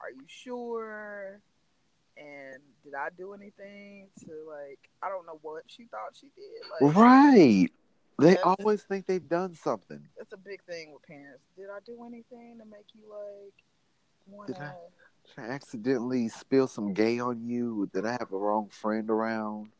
[0.00, 1.40] Are you sure?
[2.16, 6.62] And did I do anything to like I don't know what she thought she did.
[6.70, 7.68] Like Right.
[8.16, 10.00] They always think they've done something.
[10.16, 11.42] That's a big thing with parents.
[11.56, 13.54] Did I do anything to make you like
[14.26, 14.74] wanna did I
[15.38, 17.88] accidentally spill some gay on you?
[17.92, 19.72] Did I have a wrong friend around?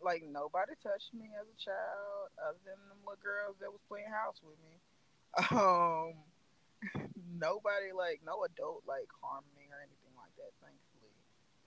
[0.00, 4.06] Like nobody touched me as a child, other than the little girls that was playing
[4.06, 4.78] house with me.
[5.50, 6.14] Um,
[7.42, 10.54] nobody like no adult like harmed me or anything like that.
[10.62, 10.85] Thankfully.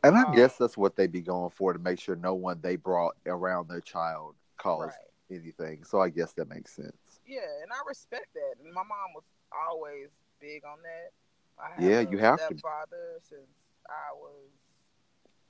[0.03, 2.59] And I um, guess that's what they'd be going for to make sure no one
[2.61, 5.39] they brought around their child caused right.
[5.41, 5.83] anything.
[5.83, 7.19] So I guess that makes sense.
[7.27, 8.63] Yeah, and I respect that.
[8.63, 10.07] And my mom was always
[10.39, 11.11] big on that.
[11.59, 12.55] I yeah, you have to.
[12.57, 13.51] Father since
[13.87, 14.47] I was.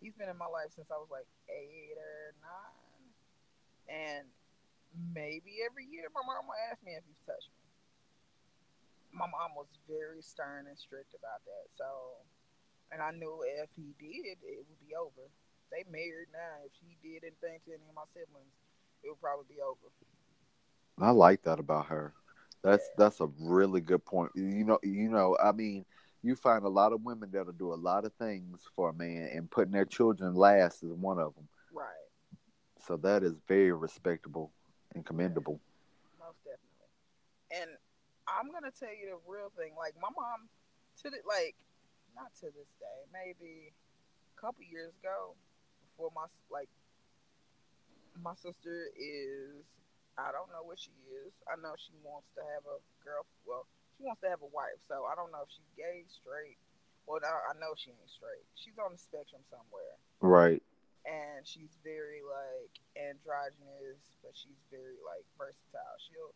[0.01, 3.05] He's been in my life since I was like eight or nine,
[3.91, 4.25] and
[5.13, 7.67] maybe every year my mom will ask me if he's touched me.
[9.12, 11.67] My mom was very stern and strict about that.
[11.75, 11.85] So,
[12.91, 15.30] and I knew if he did, it would be over.
[15.71, 16.65] They married now.
[16.65, 18.54] If he did anything to any of my siblings,
[19.04, 19.93] it would probably be over.
[20.97, 22.13] I like that about her.
[22.63, 23.06] That's yeah.
[23.06, 24.32] that's a really good point.
[24.36, 25.86] You know, you know, I mean,
[26.23, 29.30] you find a lot of women that'll do a lot of things for a man,
[29.34, 31.47] and putting their children last is one of them.
[31.71, 31.88] Right.
[32.86, 34.52] So that is very respectable
[34.95, 35.60] and commendable.
[36.19, 37.62] Most definitely.
[37.62, 37.78] And
[38.28, 39.73] I'm gonna tell you the real thing.
[39.78, 40.49] Like my mom,
[41.04, 41.56] to the like,
[42.15, 45.36] not to this day, maybe a couple years ago,
[45.84, 46.69] before my like,
[48.22, 49.65] my sister is.
[50.19, 50.91] I don't know what she
[51.24, 51.32] is.
[51.48, 53.24] I know she wants to have a girl.
[53.48, 53.63] Well,
[53.95, 54.76] she wants to have a wife.
[54.91, 56.60] So I don't know if she's gay, straight.
[57.08, 58.43] Well, I, I know she ain't straight.
[58.60, 59.95] She's on the spectrum somewhere.
[60.19, 60.60] Right.
[61.08, 65.98] And she's very like androgynous, but she's very like versatile.
[66.04, 66.36] She'll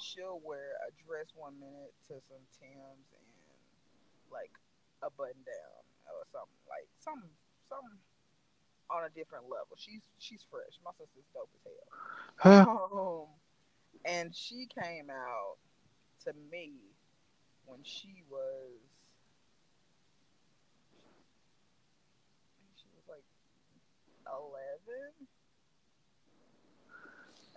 [0.00, 3.28] she'll wear a dress one minute to some Tims and
[4.32, 4.50] like
[5.02, 5.82] a button down
[6.12, 7.22] or something like some
[7.68, 7.98] some
[8.90, 9.76] on a different level.
[9.76, 10.78] She's she's fresh.
[10.84, 11.88] My sister's dope as hell.
[12.36, 12.64] Huh.
[12.66, 13.26] Um,
[14.04, 15.56] and she came out
[16.24, 16.72] to me
[17.66, 18.80] when she was
[22.76, 23.24] she was like
[24.26, 25.14] eleven.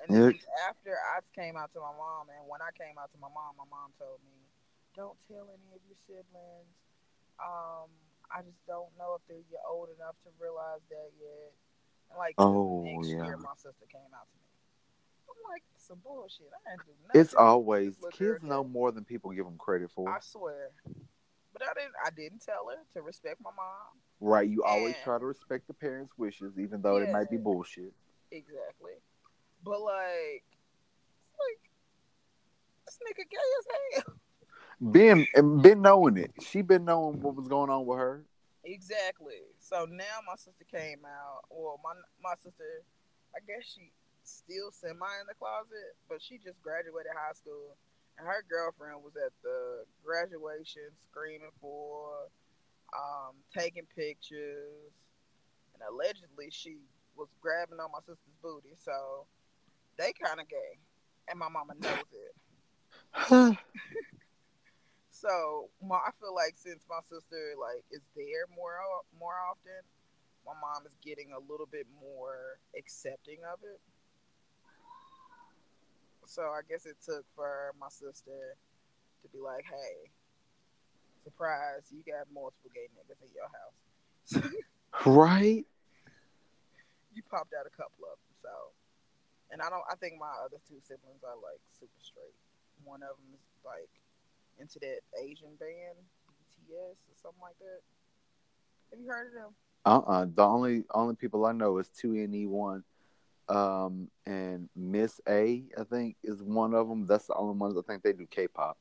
[0.04, 0.36] And then
[0.68, 3.56] after I came out to my mom, and when I came out to my mom,
[3.56, 4.36] my mom told me,
[4.96, 6.76] "Don't tell any of your siblings.
[7.40, 7.90] Um,
[8.30, 11.54] I just don't know if they're yet old enough to realize that yet."
[12.10, 13.26] And like oh, next yeah.
[13.26, 14.44] year, my sister came out to me
[15.30, 16.48] I'm like some bullshit.
[16.54, 17.22] I didn't do nothing.
[17.22, 20.10] It's always kids know more than people give them credit for.
[20.10, 20.72] I swear.
[21.54, 21.94] But I didn't.
[22.06, 23.98] I didn't tell her to respect my mom.
[24.20, 24.50] Right.
[24.50, 27.38] You and, always try to respect the parents' wishes, even though yeah, it might be
[27.38, 27.94] bullshit.
[28.32, 28.94] Exactly.
[29.64, 30.44] But like,
[31.38, 31.62] like
[32.86, 34.16] this nigga gay as hell.
[34.82, 36.32] Been and been knowing it.
[36.42, 38.24] She been knowing what was going on with her.
[38.64, 39.42] Exactly.
[39.60, 41.44] So now my sister came out.
[41.50, 42.84] Well, my my sister,
[43.36, 43.92] I guess she
[44.24, 47.76] still semi in the closet, but she just graduated high school,
[48.18, 52.28] and her girlfriend was at the graduation screaming for,
[52.96, 54.92] um, taking pictures,
[55.74, 56.78] and allegedly she
[57.16, 58.76] was grabbing on my sister's booty.
[58.80, 59.28] So
[59.98, 60.80] they kind of gay,
[61.30, 63.58] and my mama knows it.
[65.24, 68.76] so my, I feel like since my sister like is there more
[69.16, 69.80] more often,
[70.44, 73.80] my mom is getting a little bit more accepting of it.
[76.28, 78.60] So I guess it took for my sister
[79.24, 80.12] to be like, "Hey,
[81.24, 81.88] surprise!
[81.88, 83.80] You got multiple gay niggas in your house."
[85.08, 85.64] right.
[87.16, 88.54] You popped out a couple of them, so.
[89.52, 89.86] And I don't.
[89.88, 92.36] I think my other two siblings are like super straight.
[92.84, 94.03] One of them is like
[94.64, 96.00] into that Asian band,
[96.32, 97.84] BTS or something like that.
[98.92, 99.52] Have you heard of them?
[99.84, 102.84] Uh uh The only only people I know is 2NE1,
[103.50, 105.68] um, and Miss A.
[105.78, 107.06] I think is one of them.
[107.06, 108.78] That's the only ones I think they do K-pop.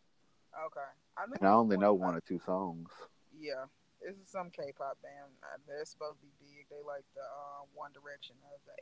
[0.54, 0.90] Okay.
[1.18, 2.88] I and I only know one or two songs.
[3.36, 3.66] Yeah,
[4.00, 5.34] this is some K-pop band.
[5.42, 6.66] Uh, they're supposed to be big.
[6.70, 8.78] They like the uh, One Direction of the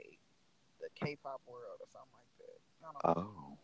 [0.85, 3.21] the K-pop world or something like that.
[3.21, 3.57] Oh.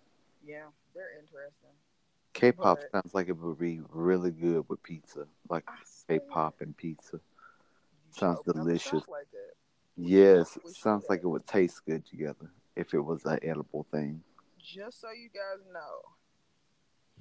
[0.44, 1.77] Yeah, they're interesting.
[2.37, 5.64] K-pop but, sounds like it would be really good with pizza, like
[6.09, 7.18] K-pop and pizza.
[8.11, 9.09] Sounds delicious.
[9.09, 9.27] Like
[9.96, 14.22] yes, sounds like it would taste good together if it was an edible thing.
[14.59, 16.03] Just so you guys know,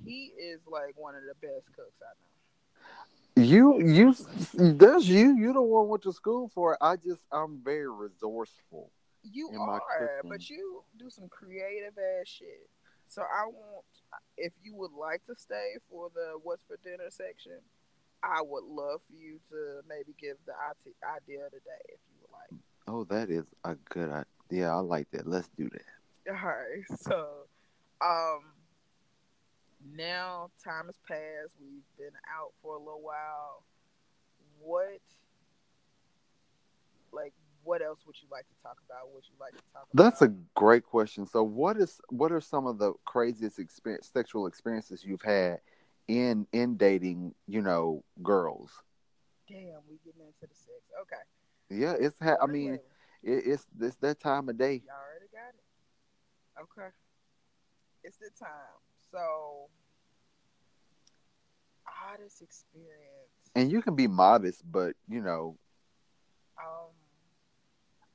[0.04, 3.44] he is like one of the best cooks I know.
[3.46, 4.16] You, you,
[4.54, 5.38] that's you.
[5.38, 6.80] You the one went to school for it.
[6.82, 8.92] I just, I'm very resourceful.
[9.24, 12.70] You are, but you do some creative ass shit.
[13.08, 13.86] So I want,
[14.38, 17.60] if you would like to stay for the what's for dinner section,
[18.24, 22.62] I would love for you to maybe give the idea today if you would like.
[22.88, 24.26] Oh, that is a good idea.
[24.50, 25.28] Yeah, I like that.
[25.28, 26.34] Let's do that.
[26.34, 26.84] All right.
[27.02, 27.48] So,
[28.02, 28.42] um,
[29.96, 31.56] now time has passed.
[31.60, 33.64] We've been out for a little while.
[34.60, 35.00] What,
[37.12, 37.34] like,
[37.66, 39.14] what else would you like to talk about?
[39.14, 40.04] Would you like to talk about?
[40.04, 41.26] That's a great question.
[41.26, 45.60] So, what is what are some of the craziest experience, sexual experiences you've had
[46.08, 48.72] in in dating, you know, girls.
[49.48, 50.82] Damn, we getting into the sex.
[51.02, 51.82] Okay.
[51.82, 52.80] Yeah, it's ha- I mean,
[53.24, 54.82] it, it's it's that time of day.
[54.86, 56.62] Y'all already got it.
[56.62, 56.90] Okay.
[58.04, 58.50] It's the time.
[59.12, 59.70] So
[62.14, 63.32] oddest experience.
[63.56, 65.58] And you can be modest, but you know.
[66.60, 66.92] Um.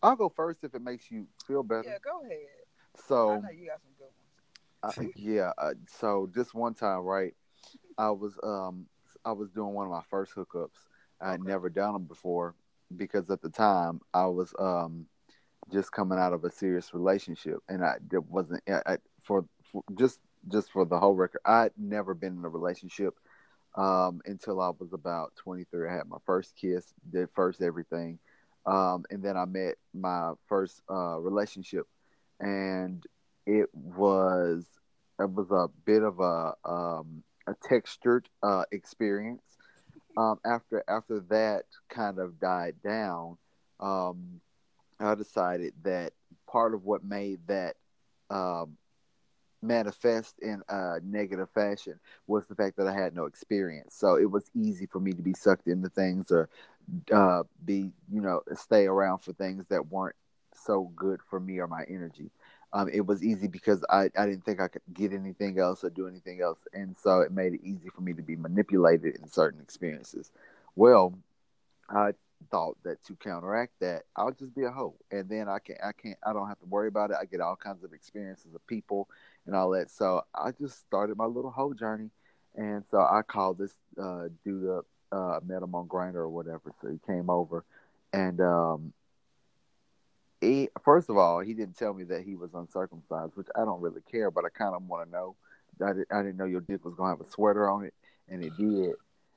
[0.02, 1.88] I'll go first if it makes you feel better.
[1.88, 2.38] Yeah, go ahead.
[3.06, 3.30] So.
[3.32, 4.08] I know you got some good
[4.82, 4.98] ones.
[4.98, 5.52] uh, yeah.
[5.58, 7.34] Uh, so this one time, right?
[7.98, 8.86] I was um
[9.24, 10.88] I was doing one of my first hookups.
[11.20, 11.48] I had okay.
[11.50, 12.54] never done them before
[12.96, 15.06] because at the time I was um
[15.70, 20.18] just coming out of a serious relationship and I it wasn't I, for, for just
[20.48, 23.14] just for the whole record I'd never been in a relationship
[23.74, 25.88] um, until I was about 23.
[25.88, 28.18] I had my first kiss, did first everything,
[28.70, 31.87] um, and then I met my first uh, relationship,
[32.38, 33.04] and
[33.44, 34.64] it was
[35.18, 39.42] it was a bit of a um, a textured uh, experience.
[40.16, 43.38] Um, after after that kind of died down,
[43.80, 44.40] um,
[45.00, 46.12] I decided that
[46.46, 47.74] part of what made that
[48.30, 48.76] um,
[49.62, 53.96] manifest in a negative fashion was the fact that I had no experience.
[53.96, 56.48] So it was easy for me to be sucked into things or
[57.12, 60.16] uh, be, you know, stay around for things that weren't
[60.54, 62.30] so good for me or my energy
[62.72, 65.90] um, it was easy because I, I didn't think I could get anything else or
[65.90, 66.60] do anything else.
[66.72, 70.30] And so it made it easy for me to be manipulated in certain experiences.
[70.76, 71.14] Well,
[71.88, 72.12] I
[72.50, 74.94] thought that to counteract that, I'll just be a hoe.
[75.10, 77.16] And then I can I can't I don't have to worry about it.
[77.20, 79.08] I get all kinds of experiences of people
[79.46, 79.90] and all that.
[79.90, 82.10] So I just started my little hoe journey.
[82.54, 86.72] And so I called this uh, dude up, uh, met him on Grindr or whatever.
[86.80, 87.64] So he came over
[88.12, 88.92] and um,
[90.40, 93.80] he, first of all, he didn't tell me that he was uncircumcised, which I don't
[93.80, 95.36] really care, but I kind of want to know.
[95.84, 97.94] I, did, I didn't know your dick was gonna have a sweater on it,
[98.28, 98.94] and it did.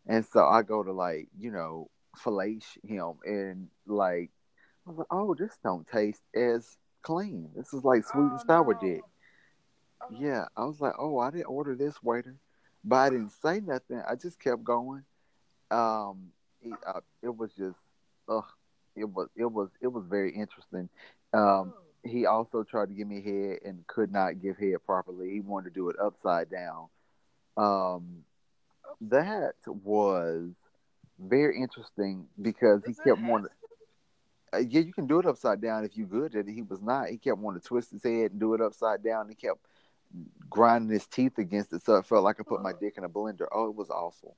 [0.07, 4.31] And so I go to like, you know, fillet him, and like,
[4.85, 7.49] I was like, oh, this don't taste as clean.
[7.55, 8.79] This is like sweet oh, and sour no.
[8.79, 9.01] dick.
[10.01, 10.07] Oh.
[10.19, 12.35] Yeah, I was like, oh, I didn't order this waiter,
[12.83, 14.01] but I didn't say nothing.
[14.07, 15.03] I just kept going.
[15.73, 17.77] Um, he, uh, it was just,
[18.29, 18.45] ugh,
[18.95, 20.87] it was it was it was very interesting.
[21.33, 25.31] Um, he also tried to give me head and could not give head properly.
[25.31, 26.87] He wanted to do it upside down.
[27.57, 28.23] Um,
[29.01, 30.49] that was
[31.19, 33.49] very interesting because he kept wanting.
[34.53, 36.51] uh, yeah, you can do it upside down if you good at it.
[36.51, 37.09] He was not.
[37.09, 39.29] He kept wanting to twist his head and do it upside down.
[39.29, 39.59] He kept
[40.49, 43.09] grinding his teeth against it, so it felt like I put my dick in a
[43.09, 43.47] blender.
[43.51, 44.35] Oh, it was awful.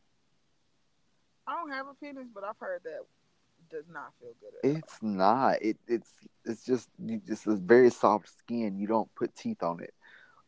[1.48, 3.02] I don't have a penis, but I've heard that
[3.70, 4.70] does not feel good.
[4.70, 5.62] At It's not.
[5.62, 6.10] It it's
[6.46, 8.78] it's just you just a very soft skin.
[8.78, 9.94] You don't put teeth on it.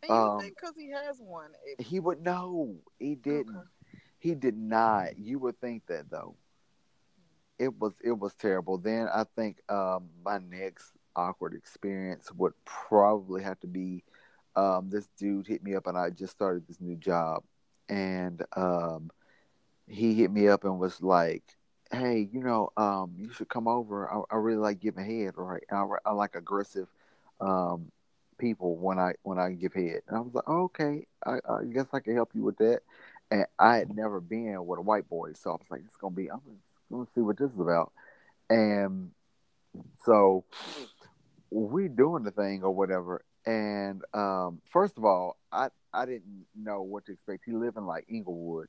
[0.04, 2.76] And you um, think because he has one, it, He would know.
[3.00, 3.56] He didn't.
[3.56, 3.68] Okay.
[4.20, 5.18] He did not.
[5.18, 6.36] You would think that though.
[7.60, 8.78] It was it was terrible.
[8.78, 14.04] Then I think um, my next awkward experience would probably have to be
[14.56, 17.44] um, this dude hit me up and I just started this new job
[17.90, 19.10] and um,
[19.88, 21.44] he hit me up and was like,
[21.92, 24.12] "Hey, you know, um, you should come over.
[24.12, 25.64] I, I really like giving head, right?
[25.72, 26.88] I, I like aggressive
[27.42, 27.92] um,
[28.38, 31.64] people when I when I give head." And I was like, oh, "Okay, I, I
[31.72, 32.82] guess I can help you with that."
[33.32, 36.16] And I had never been with a white boy, so I was like, "It's gonna
[36.16, 36.30] be.
[36.32, 36.42] I'm
[36.92, 37.92] gonna see what this is about."
[38.50, 39.12] And
[40.04, 40.46] so
[41.52, 43.24] we doing the thing or whatever.
[43.46, 47.44] And um, first of all, I I didn't know what to expect.
[47.46, 48.68] He lived in like Inglewood,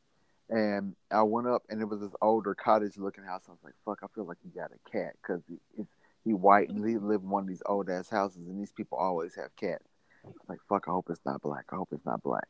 [0.50, 3.44] and I went up and it was this older cottage looking house.
[3.48, 5.42] I was like, "Fuck, I feel like he got a cat because
[5.76, 5.90] it's
[6.24, 8.98] he white and he live in one of these old ass houses, and these people
[8.98, 9.84] always have cats."
[10.24, 11.66] I was like, "Fuck, I hope it's not black.
[11.70, 12.48] I hope it's not black."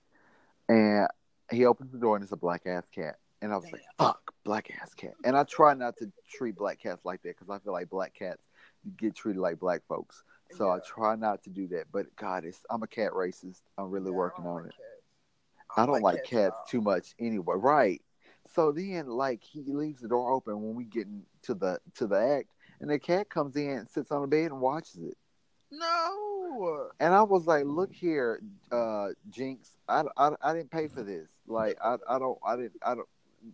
[0.68, 1.09] And
[1.51, 4.34] he opens the door and it's a black ass cat, and I was like, "Fuck,
[4.44, 7.59] black ass cat." And I try not to treat black cats like that because I
[7.59, 8.42] feel like black cats
[8.96, 10.22] get treated like black folks.
[10.51, 11.86] So I try not to do that.
[11.92, 13.61] But God, it's I'm a cat racist.
[13.76, 14.74] I'm really Yeah, working on it.
[15.76, 17.56] I don't like at cats too much anyway.
[17.56, 18.02] Right.
[18.54, 21.06] So then like he leaves the door open when we get
[21.42, 22.48] to the to the act
[22.80, 25.16] and the cat comes in, sits on the bed and watches it.
[25.70, 26.90] No.
[27.00, 28.40] And I was like, "Look here,
[28.72, 29.76] uh, Jinx.
[29.88, 31.28] I, I, I didn't pay for this.
[31.46, 33.08] Like, I, I don't, I didn't, I don't,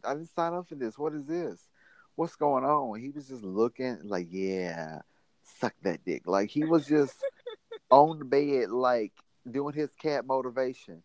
[0.05, 0.99] I didn't sign up for this.
[0.99, 1.69] What is this?
[2.15, 5.01] What's going on?" He was just looking like, "Yeah,
[5.43, 7.17] suck that dick." Like he was just
[7.91, 9.13] on the bed, like
[9.51, 11.03] doing his cat motivation.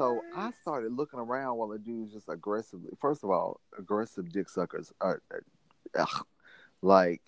[0.00, 2.88] So I started looking around while the dude's just aggressively.
[2.98, 5.44] First of all, aggressive dick suckers are, are
[5.94, 6.26] ugh,
[6.80, 7.20] like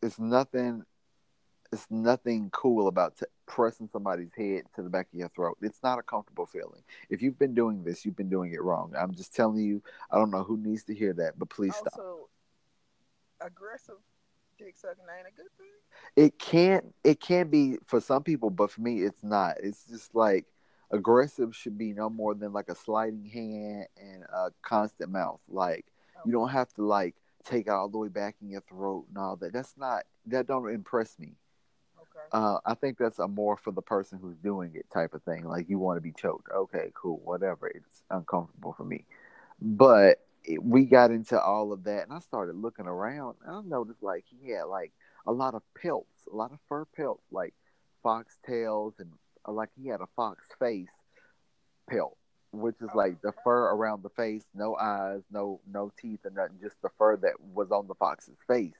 [0.00, 0.84] it's nothing.
[1.72, 5.58] It's nothing cool about t- pressing somebody's head to the back of your throat.
[5.60, 6.84] It's not a comfortable feeling.
[7.10, 8.92] If you've been doing this, you've been doing it wrong.
[8.96, 9.82] I'm just telling you.
[10.08, 11.98] I don't know who needs to hear that, but please stop.
[11.98, 12.28] Also,
[13.40, 13.96] aggressive
[14.60, 15.66] dick sucking ain't a good thing.
[16.14, 16.94] It can't.
[17.02, 19.56] It can be for some people, but for me, it's not.
[19.60, 20.46] It's just like
[20.90, 25.40] aggressive should be no more than like a sliding hand and a constant mouth.
[25.48, 25.84] Like
[26.24, 27.14] you don't have to like
[27.44, 29.52] take it all the way back in your throat and all that.
[29.52, 30.04] That's not.
[30.26, 31.32] That don't impress me.
[31.98, 32.26] Okay.
[32.32, 35.44] Uh, I think that's a more for the person who's doing it type of thing.
[35.44, 36.48] Like you want to be choked.
[36.54, 37.68] Okay, cool, whatever.
[37.68, 39.04] It's uncomfortable for me.
[39.60, 43.36] But it, we got into all of that, and I started looking around.
[43.44, 44.92] And I noticed like he had like
[45.26, 47.54] a lot of pelts, a lot of fur pelts, like
[48.04, 49.10] foxtails, and
[49.52, 50.88] like he had a fox face
[51.88, 52.16] pelt,
[52.52, 56.58] which is like the fur around the face, no eyes, no no teeth, or nothing,
[56.60, 58.74] just the fur that was on the fox's face.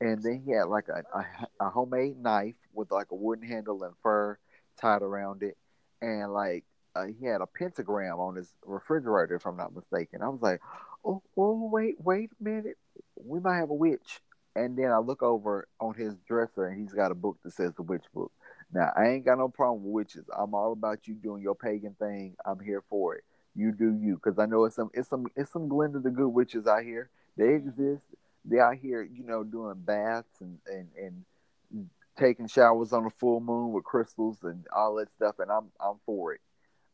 [0.00, 3.82] And then he had like a, a, a homemade knife with like a wooden handle
[3.82, 4.38] and fur
[4.80, 5.56] tied around it,
[6.00, 10.22] and like uh, he had a pentagram on his refrigerator, if I'm not mistaken.
[10.22, 10.60] I was like,
[11.04, 12.78] oh, oh, wait, wait a minute,
[13.16, 14.20] we might have a witch.
[14.56, 17.72] And then I look over on his dresser, and he's got a book that says
[17.74, 18.32] the witch book.
[18.72, 20.24] Now I ain't got no problem with witches.
[20.36, 22.36] I'm all about you doing your pagan thing.
[22.44, 23.24] I'm here for it.
[23.54, 26.28] You do you, because I know it's some it's some it's some Glinda the Good
[26.28, 27.10] witches out here.
[27.36, 28.04] They exist.
[28.44, 31.88] They out here, you know, doing baths and and and
[32.18, 35.36] taking showers on a full moon with crystals and all that stuff.
[35.38, 36.40] And I'm I'm for it.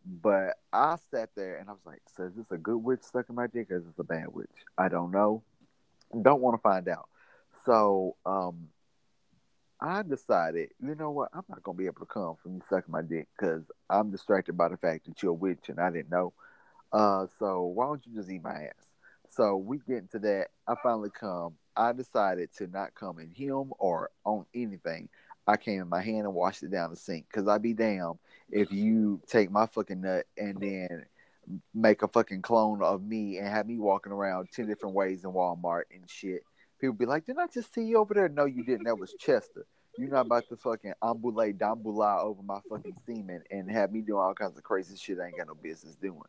[0.07, 3.29] But I sat there and I was like, so is this a good witch stuck
[3.29, 4.51] in my dick or is this a bad witch?
[4.77, 5.43] I don't know.
[6.23, 7.09] Don't want to find out.
[7.65, 8.69] So um,
[9.85, 11.29] I decided, you know what?
[11.35, 14.57] I'm not gonna be able to come from you sucking my dick because I'm distracted
[14.57, 16.33] by the fact that you're a witch and I didn't know.
[16.91, 18.87] Uh, so why don't you just eat my ass?
[19.29, 20.47] So we get into that.
[20.67, 21.57] I finally come.
[21.77, 25.11] I decided to not come in him or on anything.
[25.47, 28.19] I came in my hand and washed it down the sink because I'd be damned
[28.51, 31.05] if you take my fucking nut and then
[31.75, 35.31] make a fucking clone of me and have me walking around 10 different ways in
[35.33, 36.43] Walmart and shit.
[36.81, 38.29] People be like, didn't I just see you over there?
[38.29, 38.85] No, you didn't.
[38.85, 39.67] That was Chester.
[39.97, 44.21] You're not about to fucking ambulate dambula over my fucking semen and have me doing
[44.21, 46.21] all kinds of crazy shit I ain't got no business doing.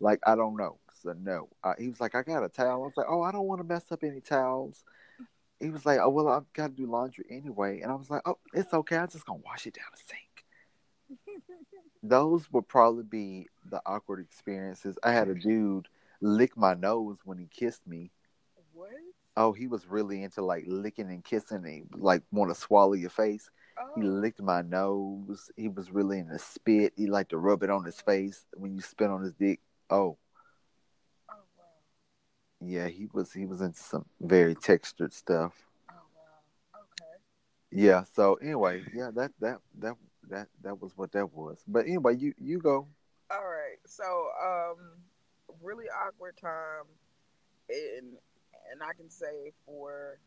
[0.00, 0.78] Like, I don't know.
[1.02, 1.48] So, no.
[1.62, 2.82] Uh, he was like, I got a towel.
[2.82, 4.82] I was like, oh, I don't want to mess up any towels.
[5.60, 7.82] He was like, oh, well, I've got to do laundry anyway.
[7.82, 8.96] And I was like, oh, it's okay.
[8.96, 11.42] I'm just going to wash it down the sink.
[12.02, 14.96] Those would probably be the awkward experiences.
[15.02, 15.88] I had a dude
[16.22, 18.10] lick my nose when he kissed me.
[19.40, 21.64] Oh, he was really into like licking and kissing.
[21.64, 23.50] And he, like want to swallow your face.
[23.96, 25.50] He Oh, licked my nose.
[25.56, 26.92] He was really into spit.
[26.94, 29.60] He liked to rub it on his face when you spit on his dick.
[29.88, 30.18] Oh,
[31.30, 31.64] oh wow.
[32.60, 35.54] yeah, he was he was into some very textured stuff.
[35.90, 36.82] Oh wow.
[36.82, 37.22] Okay.
[37.70, 38.04] Yeah.
[38.12, 39.94] So anyway, yeah, that that that
[40.28, 41.64] that that was what that was.
[41.66, 42.86] But anyway, you you go.
[43.30, 43.78] All right.
[43.86, 44.04] So,
[44.44, 44.76] um,
[45.62, 46.84] really awkward time,
[47.70, 48.18] and
[48.70, 50.18] and I can say for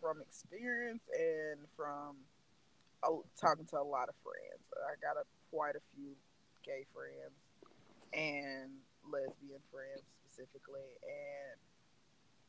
[0.00, 2.16] from experience and from
[3.02, 4.62] uh, talking to a lot of friends.
[4.86, 6.14] I got a, quite a few
[6.64, 7.34] gay friends
[8.14, 8.70] and
[9.02, 11.58] lesbian friends specifically, and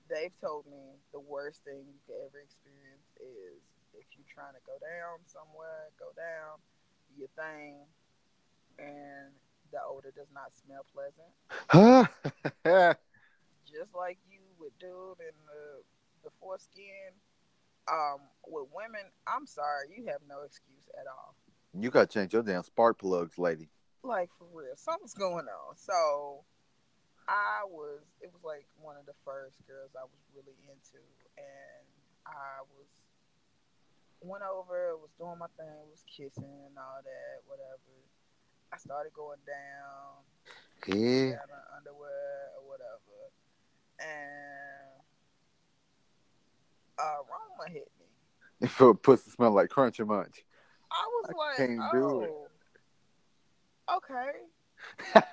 [0.10, 3.62] they've told me the worst thing you could ever experience is
[3.98, 6.62] if you're trying to go down somewhere, go down,
[7.10, 7.82] do your thing,
[8.78, 9.34] and
[9.72, 11.30] the odor does not smell pleasant.
[13.70, 14.18] Just like
[14.70, 17.14] you would do it in the, the foreskin.
[17.90, 21.34] Um, with women, I'm sorry, you have no excuse at all.
[21.74, 23.70] you gotta change your damn spark plugs, lady.
[24.04, 25.76] Like for real, something's going on.
[25.76, 26.44] So
[27.28, 31.02] I was, it was like one of the first girls I was really into,
[31.38, 31.86] and
[32.28, 32.86] I was
[34.22, 37.96] went over, was doing my thing, was kissing and all that, whatever.
[38.70, 40.22] I started going down,
[40.86, 41.42] Yeah.
[41.42, 43.34] down underwear or whatever,
[44.02, 45.02] and
[47.00, 48.06] uh, Roma hit me.
[48.62, 50.44] If a pussy smell like crunchy munch.
[50.92, 52.32] I was I like, can't oh, do it.
[53.96, 54.32] okay.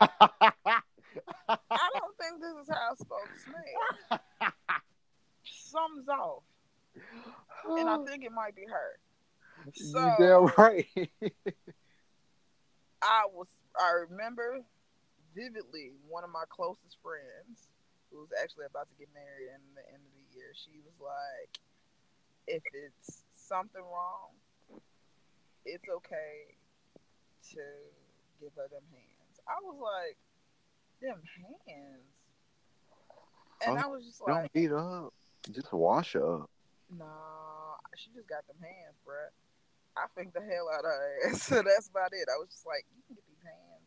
[1.48, 4.52] I don't think this is how it's supposed to smell.
[5.44, 6.42] Something's off,
[7.68, 8.98] and I think it might be her.
[9.74, 10.86] So you damn right.
[13.02, 13.48] I was,
[13.80, 14.60] I remember
[15.34, 17.68] vividly one of my closest friends
[18.10, 20.52] who was actually about to get married in the end of the year.
[20.54, 21.50] She was like,
[22.46, 24.36] if it's something wrong,
[25.64, 26.56] it's okay
[27.52, 27.62] to
[28.40, 29.40] give her them hands.
[29.48, 30.16] I was like,
[31.02, 31.22] them
[31.66, 32.06] hands.
[33.66, 35.12] And Oh, I was just like, Don't beat up.
[35.50, 36.50] Just wash up.
[36.90, 39.30] nah, she just got them hands, bruh.
[39.96, 41.42] I think the hell out of her ass.
[41.42, 42.28] So that's about it.
[42.32, 43.86] I was just like, you can get these hands.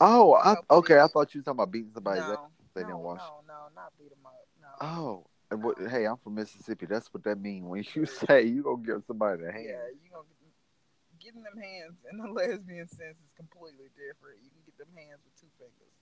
[0.00, 0.98] Oh, I, okay.
[1.00, 2.20] I thought you were talking about beating somebody.
[2.20, 3.18] no, they no, didn't wash.
[3.20, 4.46] no, no, not beat them up.
[4.60, 4.68] No.
[4.80, 6.86] Oh, what, hey, I'm from Mississippi.
[6.86, 7.64] That's what that means.
[7.66, 9.64] When you say you gonna give somebody a hand.
[9.66, 10.52] Yeah, you gonna get them,
[11.20, 14.40] getting them hands in the lesbian sense is completely different.
[14.42, 15.96] You can get them hands with two fingers,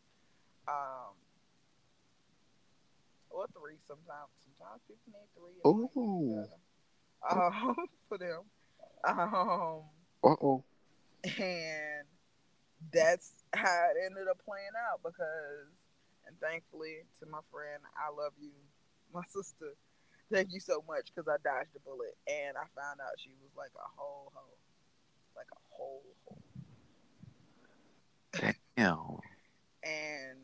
[0.68, 1.14] um,
[3.30, 3.76] or three.
[3.86, 5.58] Sometimes, sometimes people need three.
[5.66, 6.44] Ooh.
[7.28, 7.76] Um,
[8.08, 8.42] for them.
[9.04, 9.82] Um,
[10.22, 10.62] Uh oh.
[11.24, 12.06] and
[12.92, 15.68] that's how it ended up playing out because
[16.30, 18.54] and thankfully to my friend i love you
[19.12, 19.74] my sister.
[20.32, 23.50] Thank you so much because i dodged a bullet and i found out she was
[23.58, 24.54] like a whole hoe.
[25.34, 26.38] Like a whole hoe.
[28.78, 28.94] Yeah.
[29.82, 30.38] and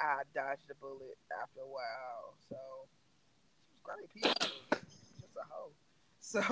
[0.00, 2.34] i dodged a bullet after a while.
[2.48, 2.58] So
[3.62, 4.10] she was great.
[4.12, 5.70] People just a hoe.
[6.20, 6.42] So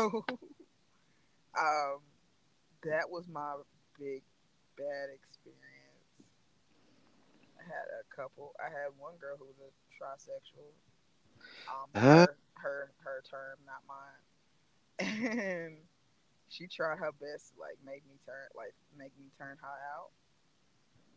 [1.58, 1.98] um
[2.84, 3.56] that was my
[3.98, 4.22] big
[4.78, 5.65] bad experience.
[8.16, 8.52] I couple.
[8.60, 10.72] I had one girl who was a trisexual.
[11.68, 12.26] Um, Huh?
[12.26, 14.22] her, her her term, not mine.
[15.38, 15.76] And
[16.48, 20.10] she tried her best to like make me turn like make me turn her out.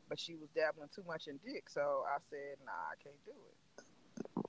[0.09, 3.31] But she was dabbling too much in dick, so I said, "Nah, I can't do
[3.31, 3.57] it."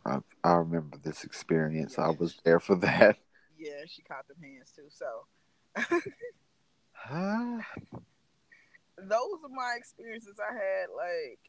[0.06, 1.98] I, I remember this experience.
[1.98, 2.16] I Yeah.
[2.18, 3.18] was there for that.
[3.58, 4.88] Yeah, she caught them hands too.
[4.88, 5.26] So
[6.92, 7.60] Huh?
[8.98, 11.40] those are my experiences I had like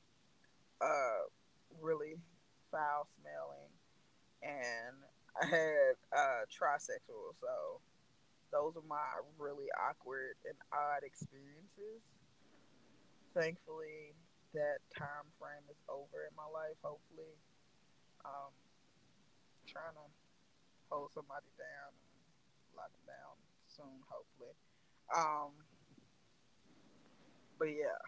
[0.81, 1.29] uh
[1.79, 2.15] really
[2.71, 3.71] foul smelling
[4.43, 4.95] and
[5.41, 7.79] I had uh trisexual so
[8.51, 8.99] those are my
[9.39, 12.03] really awkward and odd experiences.
[13.33, 14.11] Thankfully
[14.53, 17.31] that time frame is over in my life, hopefully.
[18.25, 18.51] Um
[19.67, 20.07] trying to
[20.89, 21.95] hold somebody down
[22.75, 23.35] lock them down
[23.67, 24.55] soon, hopefully.
[25.15, 25.55] Um
[27.57, 28.01] but yeah,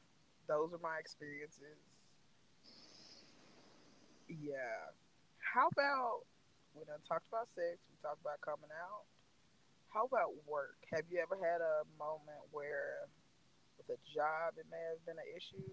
[0.47, 1.78] those are my experiences.
[4.28, 4.91] Yeah.
[5.39, 6.26] How about
[6.74, 9.05] we done talked about sex, we talked about coming out.
[9.89, 10.78] How about work?
[10.91, 13.05] Have you ever had a moment where
[13.78, 15.69] with a job it may have been an issue?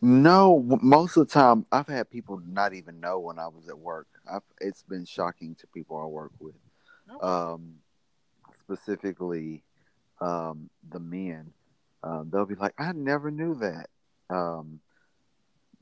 [0.00, 3.78] No, most of the time I've had people not even know when I was at
[3.78, 4.06] work.
[4.30, 6.54] I've, it's been shocking to people I work with.
[7.06, 7.20] No.
[7.20, 7.74] Um,
[8.64, 9.62] specifically,
[10.20, 11.52] um, the men.
[12.02, 13.88] Um, they'll be like, "I never knew that."
[14.30, 14.80] Um,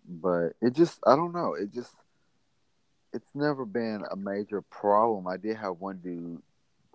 [0.08, 1.54] but it just, I don't know.
[1.54, 1.94] It just,
[3.12, 5.26] it's never been a major problem.
[5.26, 6.42] I did have one dude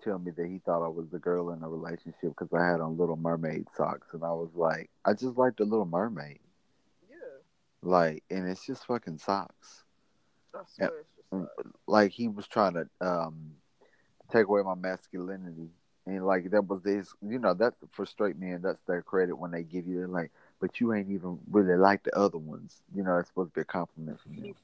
[0.02, 2.80] tell me that he thought I was the girl in a relationship because I had
[2.80, 6.40] on Little Mermaid socks, and I was like, I just like the Little Mermaid.
[7.08, 7.16] Yeah,
[7.82, 9.84] Like, and it's just fucking socks.
[10.54, 10.80] It's just
[11.32, 11.48] like,
[11.86, 13.52] Like he was trying to um
[14.30, 15.70] take away my masculinity,
[16.06, 17.12] and like that was this.
[17.22, 18.60] You know, that's for straight men.
[18.62, 19.98] That's their credit when they give you.
[19.98, 20.30] They're like,
[20.62, 22.80] but you ain't even really like the other ones.
[22.94, 24.54] You know, it's supposed to be a compliment from them.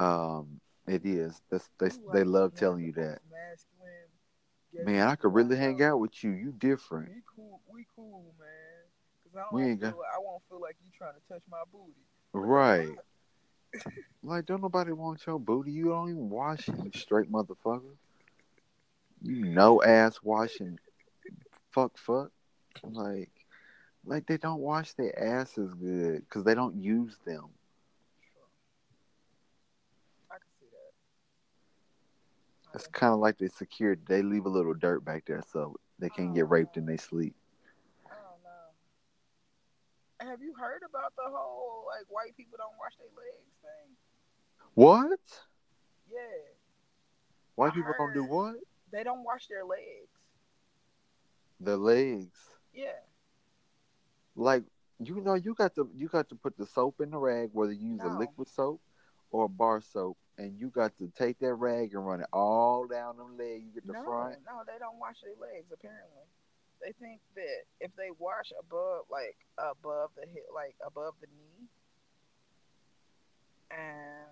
[0.00, 1.40] Um, it is.
[1.48, 3.20] That's they You they love telling you that.
[3.30, 4.84] Masculine.
[4.84, 6.32] Man, I could really hang out with you.
[6.32, 7.08] You different.
[7.08, 7.60] We cool.
[7.72, 8.48] We cool, man.
[9.22, 11.42] Cause I don't ain't feel got- like, I won't feel like you trying to touch
[11.50, 11.94] my booty.
[12.32, 12.98] Right.
[14.24, 15.72] Like, don't nobody want your booty.
[15.72, 17.96] You don't even wash it, you straight motherfucker.
[19.20, 20.78] You no ass washing
[21.72, 22.30] fuck fuck.
[22.84, 23.30] Like
[24.04, 27.46] like they don't wash their asses good because they don't use them.
[28.32, 28.42] Sure.
[30.30, 30.92] I can see that.
[32.78, 34.00] It's kind of like they secured.
[34.06, 36.98] They leave a little dirt back there so they can't get oh, raped in their
[36.98, 37.34] sleep.
[38.06, 40.30] I don't know.
[40.30, 43.96] Have you heard about the whole like white people don't wash their legs thing?
[44.74, 45.20] What?
[46.10, 46.18] Yeah,
[47.54, 48.56] White I people don't do what?
[48.92, 50.10] they don't wash their legs.
[51.60, 52.36] Their legs.
[52.74, 52.98] Yeah,
[54.34, 54.64] Like
[54.98, 57.72] you know, you got to you got to put the soap in the rag, whether
[57.72, 58.80] you use a liquid soap
[59.30, 62.86] or a bar soap, and you got to take that rag and run it all
[62.86, 63.64] down them legs.
[63.64, 64.36] You get the no, front.
[64.46, 65.66] no, they don't wash their legs.
[65.72, 66.26] Apparently,
[66.80, 71.66] they think that if they wash above, like above the hip, like above the knee,
[73.70, 74.28] and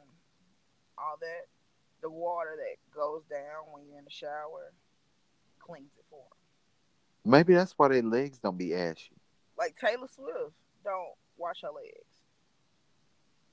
[0.99, 1.47] all that,
[2.03, 4.73] the water that goes down when you're in the shower
[5.59, 7.31] cleans it for 'em.
[7.31, 9.20] Maybe that's why their legs don't be ashy.
[9.61, 12.09] Like Taylor Swift don't wash her legs.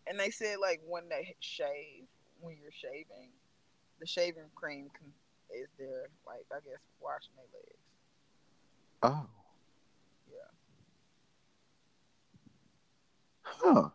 [0.08, 2.08] And they said like when they shave,
[2.40, 3.30] when you're shaving,
[4.00, 5.12] the shaving cream can,
[5.52, 7.84] is there like I guess washing their legs.
[9.04, 9.28] Oh.
[10.32, 10.52] Yeah.
[13.44, 13.90] Huh.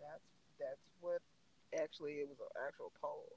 [0.00, 0.26] That's
[0.58, 1.22] that's what
[1.80, 3.30] actually it was an actual poll.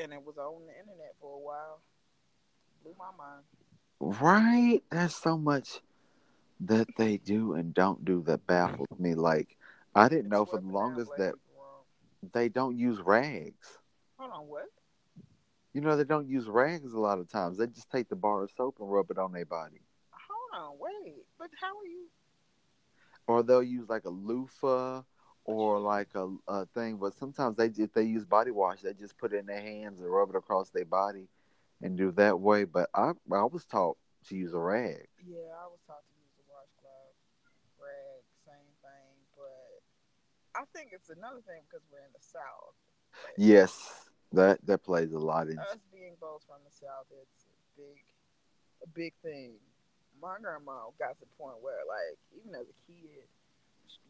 [0.00, 1.80] And it was on the internet for a while.
[2.82, 3.44] Blew my mind.
[4.04, 4.82] Right?
[4.90, 5.80] There's so much
[6.62, 9.14] that they do and don't do that baffles me.
[9.14, 9.56] Like
[9.94, 11.34] I didn't know for the longest that
[12.32, 13.78] they don't use rags.
[14.18, 14.66] Hold on, what?
[15.72, 17.58] You know, they don't use rags a lot of times.
[17.58, 19.82] They just take the bar of soap and rub it on their body.
[20.10, 21.22] Hold on, wait.
[21.38, 22.06] But how are you
[23.28, 25.02] Or they'll use like a loofah
[25.44, 26.96] or like a, a thing.
[26.96, 30.00] But sometimes they if they use body wash, they just put it in their hands
[30.00, 31.28] and rub it across their body
[31.82, 32.64] and do that way.
[32.64, 33.96] But I I was taught
[34.28, 35.06] to use a rag.
[35.26, 37.16] Yeah, I was taught to use a washcloth,
[37.78, 39.14] rag, same thing.
[39.36, 39.82] But
[40.54, 42.74] I think it's another thing because we're in the South.
[43.36, 45.58] Yes, that that plays a lot in.
[45.58, 47.98] Us being both from the South, it's a big,
[48.82, 49.54] a big thing.
[50.20, 53.26] My grandma got to the point where, like, even as a kid,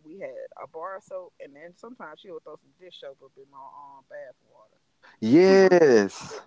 [0.05, 3.17] we had a bar of soap, and then sometimes she would throw some dish soap
[3.25, 4.77] up in my um, bath water.
[5.21, 6.41] Yes,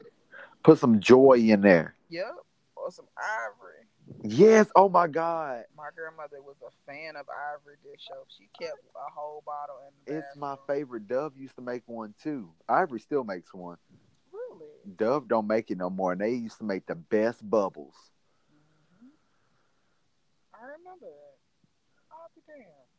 [0.66, 1.96] put some joy in there.
[2.10, 2.34] Yep,
[2.76, 3.86] or some ivory.
[4.24, 4.68] Yes.
[4.76, 5.64] Oh my God.
[5.78, 8.28] My grandmother was a fan of ivory dish soap.
[8.36, 11.08] She kept a whole bottle in the It's my favorite.
[11.08, 12.50] Dove used to make one too.
[12.68, 13.78] Ivory still makes one.
[14.34, 14.96] Really?
[14.98, 17.96] Dove don't make it no more, and they used to make the best bubbles.
[18.50, 19.10] hmm
[20.54, 21.38] I remember that.
[22.12, 22.90] I'll be damned.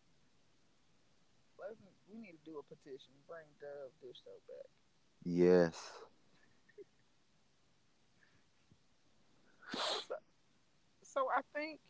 [1.59, 1.81] Let's,
[2.13, 3.11] we need to do a petition.
[3.27, 4.71] Bring Dove dish soap back.
[5.25, 5.75] Yes.
[11.03, 11.81] So I think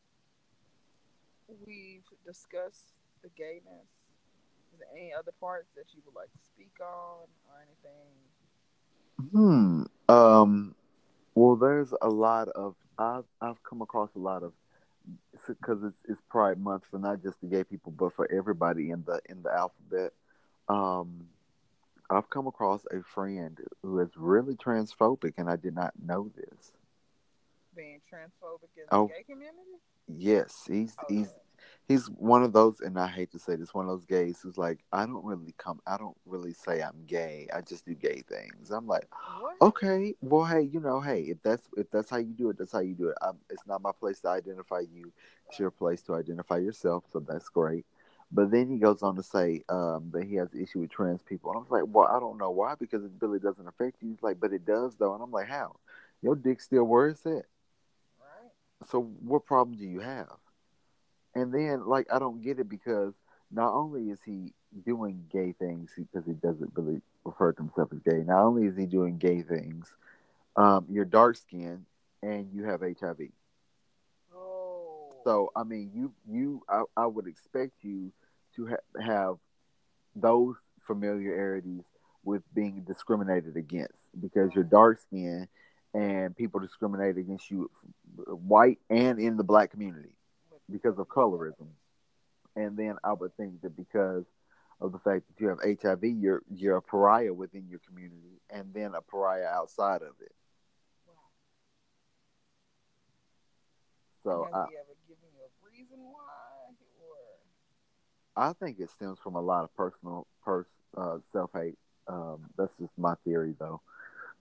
[1.67, 3.89] we've discussed the gayness.
[4.73, 8.15] Is there any other parts that you would like to speak on or anything?
[9.33, 9.83] Hmm.
[10.09, 10.75] Um.
[11.35, 14.53] Well, there's a lot of I've I've come across a lot of
[15.47, 19.03] because it's it's Pride Month for not just the gay people, but for everybody in
[19.07, 20.13] the in the alphabet.
[20.69, 21.27] Um,
[22.09, 26.73] I've come across a friend who is really transphobic, and I did not know this.
[27.77, 29.07] Being transphobic in Oh.
[29.07, 29.81] the gay community?
[30.09, 31.63] Yes, he's Oh, he's yeah.
[31.89, 34.57] he's one of those, and I hate to say this, one of those gays who's
[34.57, 37.49] like, I don't really come, I don't really say I'm gay.
[37.53, 38.71] I just do gay things.
[38.71, 39.09] I'm like,
[39.41, 39.57] What?
[39.61, 42.73] okay, well, hey, you know, hey, if that's if that's how you do it, that's
[42.73, 43.17] how you do it.
[43.21, 45.13] I'm, it's not my place to identify you.
[45.49, 47.05] It's your place to identify yourself.
[47.13, 47.85] So that's great.
[48.33, 51.23] But then he goes on to say um, that he has an issue with trans
[51.23, 54.03] people, and I was like, well, I don't know why because it really doesn't affect
[54.03, 54.11] you.
[54.11, 55.77] He's like, but it does though, and I'm like, how?
[56.23, 57.45] Your dick still where it's at.
[58.85, 60.37] So what problem do you have?
[61.35, 63.15] And then like I don't get it because
[63.51, 64.53] not only is he
[64.85, 68.23] doing gay things because he doesn't really refer to himself as gay.
[68.23, 69.93] Not only is he doing gay things,
[70.57, 71.85] um, you're dark skinned
[72.23, 73.29] and you have HIV.
[74.35, 75.13] Oh.
[75.25, 78.13] So I mean, you you I, I would expect you
[78.57, 79.37] to ha- have
[80.15, 80.57] those
[80.87, 81.83] familiarities
[82.25, 85.49] with being discriminated against because you're dark skinned
[85.97, 87.71] and people discriminate against you,
[88.27, 90.11] white and in the black community,
[90.71, 91.69] because of colorism.
[92.55, 94.25] And then I would think that because
[94.81, 98.75] of the fact that you have HIV, you're you're a pariah within your community, and
[98.75, 100.33] then a pariah outside of it.
[104.23, 106.75] So Has I, he ever given you a reason why?
[108.37, 110.67] Or I think it stems from a lot of personal pers-
[110.97, 111.79] uh, self hate.
[112.09, 113.81] Um, that's just my theory, though.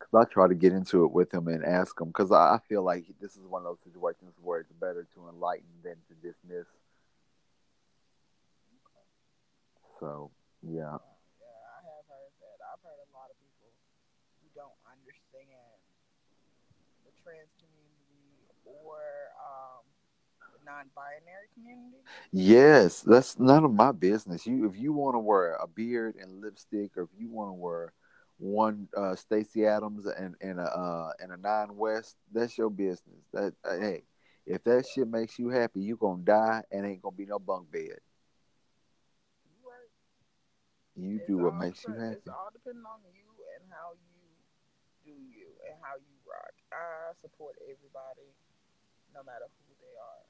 [0.05, 2.59] Because I try to get into it with him and ask him, because I, I
[2.69, 6.13] feel like this is one of those situations where it's better to enlighten than to
[6.21, 6.67] dismiss.
[9.99, 10.29] So,
[10.61, 11.01] yeah.
[11.01, 12.57] yeah, I have heard that.
[12.61, 13.71] I've heard a lot of people
[14.43, 15.81] who don't understand
[17.05, 18.99] the trans community or
[19.41, 19.87] um,
[20.53, 22.03] the non-binary community.
[22.31, 24.45] Yes, that's none of my business.
[24.45, 27.53] You, if you want to wear a beard and lipstick, or if you want to
[27.53, 27.93] wear
[28.37, 33.23] one uh, Stacy Adams and and a uh, and a nine West, that's your business.
[33.33, 34.03] That uh, hey,
[34.45, 37.71] if that shit makes you happy, you gonna die and ain't gonna be no bunk
[37.71, 37.99] bed.
[40.95, 42.23] You It's do what makes you happy.
[42.23, 43.27] It's all depending on you
[43.59, 44.15] and how you
[45.03, 46.55] do you and how you rock.
[46.71, 48.31] I support everybody,
[49.11, 50.23] no matter who they are.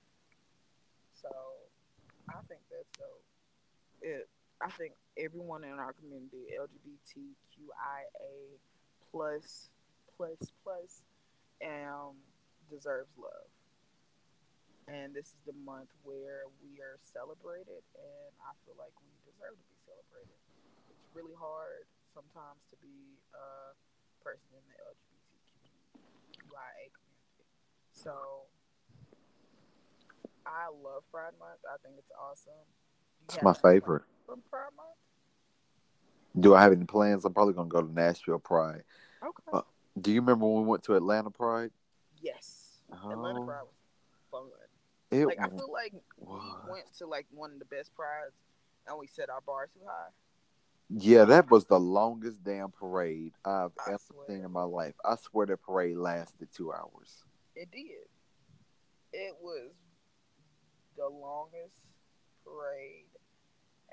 [1.14, 1.30] So
[2.34, 3.22] I think that's dope.
[4.01, 4.26] It.
[4.62, 8.60] I think everyone in our community, LGBTQIA
[9.12, 9.70] plus
[10.16, 11.01] plus plus,
[11.64, 12.16] um,
[12.72, 13.51] deserves love.
[14.88, 19.58] And this is the month where we are celebrated, and I feel like we deserve
[19.58, 20.38] to be celebrated.
[20.93, 23.74] It's really hard sometimes to be a
[24.24, 27.43] person in the LGBTQIA community.
[27.91, 28.45] So
[30.45, 31.66] I love Pride Month.
[31.66, 32.62] I think it's awesome.
[33.28, 34.06] It's my favorite.
[34.26, 34.89] For Pride Month?
[36.39, 37.26] Do I have any plans?
[37.26, 38.84] I'm probably gonna go to Nashville Pride.
[39.23, 39.43] Okay.
[39.53, 39.61] Uh,
[39.99, 41.71] Do you remember when we went to Atlanta Pride?
[42.21, 42.82] yes.
[42.91, 43.73] Atlanta Oh, Pride was
[44.32, 44.49] fun.
[45.11, 46.41] It Like I feel like was.
[46.65, 48.34] we went to like one of the best prides,
[48.88, 50.09] and we set our bar too high.
[50.89, 54.26] Yeah, that was the longest damn parade I've I ever swear.
[54.28, 54.93] seen in my life.
[55.03, 57.23] I swear the parade lasted two hours.
[57.55, 58.07] It did.
[59.13, 59.71] It was
[60.97, 61.80] the longest
[62.45, 63.05] parade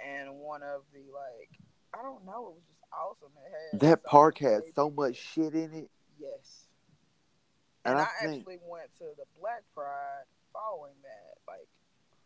[0.06, 1.50] and one of the like
[1.94, 3.32] I don't know, it was just awesome.
[3.46, 5.90] It had That so park had so much shit in it.
[6.18, 6.66] Yes.
[7.84, 11.34] And And, I I, think- actually went to the Black Pride following that.
[11.48, 11.66] Like,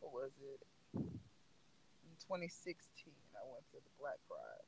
[0.00, 0.60] what was it?
[0.94, 2.76] In 2016,
[3.34, 4.64] I went to the Black Pride.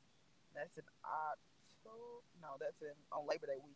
[0.54, 2.24] That's in October.
[2.42, 3.74] No, that's in on Labor Day weekend.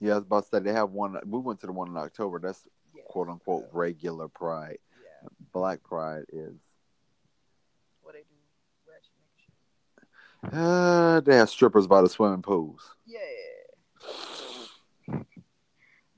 [0.00, 1.16] Yeah, I was about to say they have one.
[1.26, 2.38] We went to the one in October.
[2.40, 3.06] That's Yes.
[3.08, 4.78] quote unquote uh, regular Pride.
[5.02, 5.28] Yeah.
[5.52, 6.54] Black Pride is.
[8.02, 8.36] What they do?
[8.86, 10.08] Ratchet nigga shit.
[10.52, 12.94] Uh, they have strippers by the swimming pools.
[13.06, 13.18] Yeah.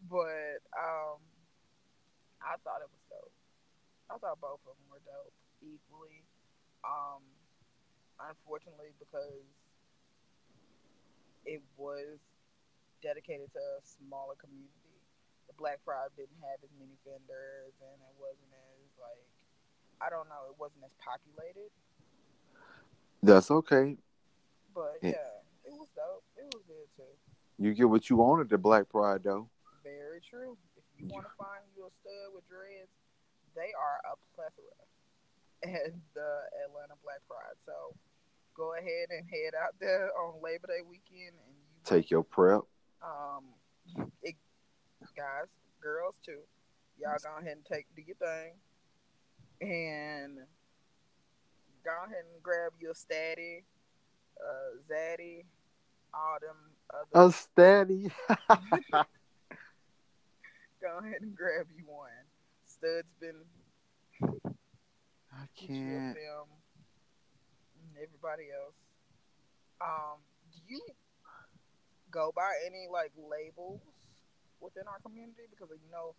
[0.09, 1.19] But um,
[2.41, 3.33] I thought it was dope.
[4.11, 6.23] I thought both of them were dope equally.
[6.87, 7.23] Um,
[8.23, 9.45] unfortunately, because
[11.45, 12.19] it was
[13.03, 14.95] dedicated to a smaller community,
[15.47, 19.27] the Black Pride didn't have as many vendors, and it wasn't as like
[20.01, 21.71] I don't know, it wasn't as populated.
[23.23, 23.97] That's okay.
[24.77, 25.41] But Yeah.
[25.65, 26.23] it was dope.
[26.37, 27.17] It was good too.
[27.57, 29.49] You get what you want at the Black Pride, though.
[29.83, 30.59] Very true.
[30.77, 32.91] If you want to find you a stud with dreads,
[33.55, 34.77] they are a plethora
[35.65, 37.57] at the Atlanta Black Pride.
[37.65, 37.97] So
[38.55, 42.61] go ahead and head out there on Labor Day weekend and you Take your prep.
[43.03, 43.55] um
[44.23, 44.37] it,
[45.17, 45.47] guys,
[45.81, 46.43] girls too.
[46.99, 48.61] Y'all go ahead and take do your thing.
[49.63, 50.37] And
[51.85, 53.65] go ahead and grab your statty,
[54.41, 55.45] uh zaddy,
[56.15, 56.57] all them
[56.91, 58.11] other A steady.
[60.81, 62.11] go ahead and grab you one.
[62.65, 63.45] Stud's been
[65.33, 66.17] I get you a can't.
[67.77, 68.77] And everybody else.
[69.81, 70.81] Um, do you
[72.11, 73.81] go by any like labels
[74.61, 75.45] within our community?
[75.51, 76.17] Because you know,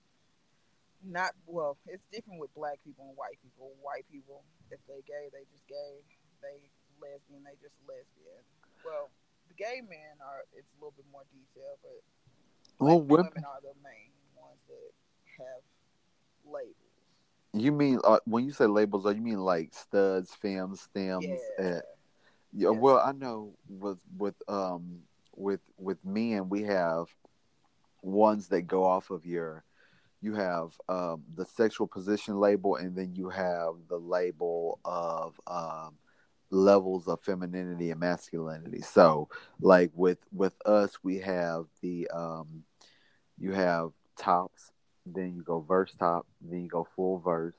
[1.01, 3.73] not well, it's different with black people and white people.
[3.81, 6.01] White people, if they gay, they just gay.
[6.41, 6.69] They
[7.01, 8.41] lesbian, they just lesbian.
[8.83, 9.09] Well,
[9.47, 12.01] the gay men are it's a little bit more detailed, but
[12.79, 13.31] Well, women.
[13.33, 14.91] women are the main ones that
[15.39, 15.61] have
[16.45, 16.75] labels.
[17.53, 19.05] You mean uh, when you say labels?
[19.05, 21.25] Are you mean like studs, femmes, stems?
[21.57, 21.65] Yeah.
[21.65, 21.81] Uh,
[22.53, 22.79] Yeah, Yes.
[22.81, 25.03] well, I know with with um
[25.35, 27.07] with with men we have
[28.01, 29.63] ones that go off of your
[30.21, 35.97] you have um the sexual position label and then you have the label of um
[36.49, 38.81] levels of femininity and masculinity.
[38.81, 39.29] So
[39.59, 42.63] like with with us we have the um
[43.39, 44.71] you have tops,
[45.05, 47.55] then you go verse top, then you go full verse,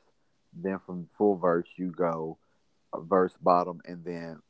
[0.53, 2.39] then from full verse you go
[2.93, 4.41] uh, verse bottom and then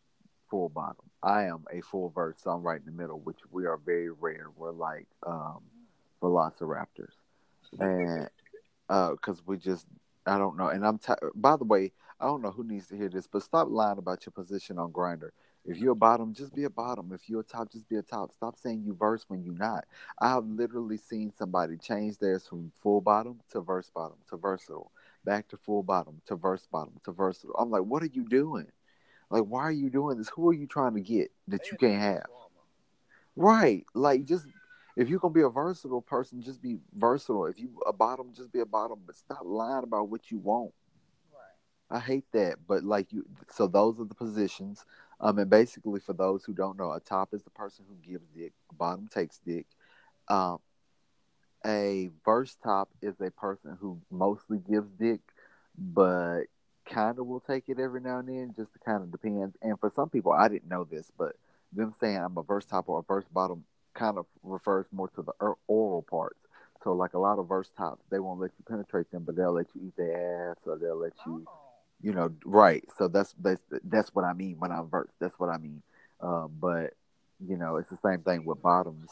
[0.50, 1.04] full bottom.
[1.22, 4.10] I am a full verse, so I'm right in the middle, which we are very
[4.10, 4.46] rare.
[4.56, 5.60] We're like um,
[6.22, 7.12] velociraptors,
[7.78, 8.28] and
[8.88, 9.86] because we just
[10.26, 10.68] I don't know.
[10.68, 13.42] And I'm t- by the way, I don't know who needs to hear this, but
[13.42, 15.30] stop lying about your position on Grindr.
[15.64, 17.12] If you're a bottom, just be a bottom.
[17.12, 18.32] If you're a top, just be a top.
[18.32, 19.84] Stop saying you verse when you're not.
[20.18, 24.90] I've literally seen somebody change theirs from full bottom to verse bottom to versatile,
[25.24, 27.54] back to full bottom to verse bottom to versatile.
[27.56, 28.66] I'm like, what are you doing?
[29.30, 30.30] Like, why are you doing this?
[30.30, 32.24] Who are you trying to get that you can't have?
[33.36, 33.84] Right.
[33.94, 34.46] Like, just
[34.96, 37.46] if you're gonna be a versatile person, just be versatile.
[37.46, 39.00] If you a bottom, just be a bottom.
[39.06, 40.72] But stop lying about what you want.
[41.90, 42.56] I hate that.
[42.66, 44.84] But like you, so those are the positions.
[45.20, 48.26] Um, and basically, for those who don't know, a top is the person who gives
[48.36, 48.52] dick.
[48.76, 49.66] Bottom takes dick.
[50.28, 50.58] Um,
[51.66, 55.20] a verse top is a person who mostly gives dick,
[55.76, 56.42] but
[56.86, 58.54] kind of will take it every now and then.
[58.56, 59.56] Just kind of depends.
[59.62, 61.36] And for some people, I didn't know this, but
[61.72, 63.64] them saying I'm a verse top or a verse bottom
[63.94, 65.32] kind of refers more to the
[65.66, 66.38] oral parts.
[66.84, 69.52] So, like a lot of verse tops, they won't let you penetrate them, but they'll
[69.52, 71.67] let you eat their ass or they'll let you Oh.
[72.02, 72.84] You know, right.
[72.96, 75.10] So that's that's that's what I mean when I'm verse.
[75.20, 75.82] That's what I mean.
[76.20, 76.94] Um, but
[77.46, 79.10] you know, it's the same thing with bottoms.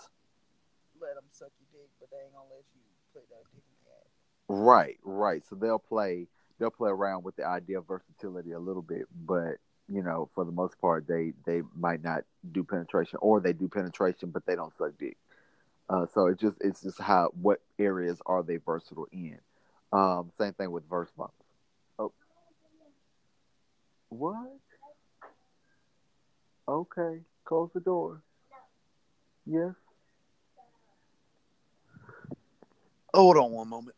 [1.00, 2.80] Let them suck your dick, but they ain't gonna let you
[3.12, 4.66] put that dick in the ass.
[4.66, 5.42] Right, right.
[5.48, 6.26] So they'll play
[6.58, 9.56] they'll play around with the idea of versatility a little bit, but
[9.88, 13.68] you know, for the most part, they they might not do penetration, or they do
[13.68, 15.16] penetration, but they don't suck dick.
[15.88, 19.38] Uh, so it just it's just how what areas are they versatile in?
[19.92, 21.45] Um, same thing with verse bottoms.
[24.08, 24.58] What?
[26.68, 28.22] Okay, close the door.
[29.46, 29.74] Yes.
[33.14, 33.96] Hold on one moment.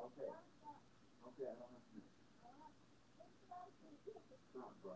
[0.00, 0.30] Okay.
[1.26, 2.00] Okay, I don't have to.
[4.50, 4.92] Stop, bro.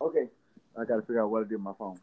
[0.00, 0.28] Okay.
[0.78, 1.98] I gotta figure out what to do with my phone.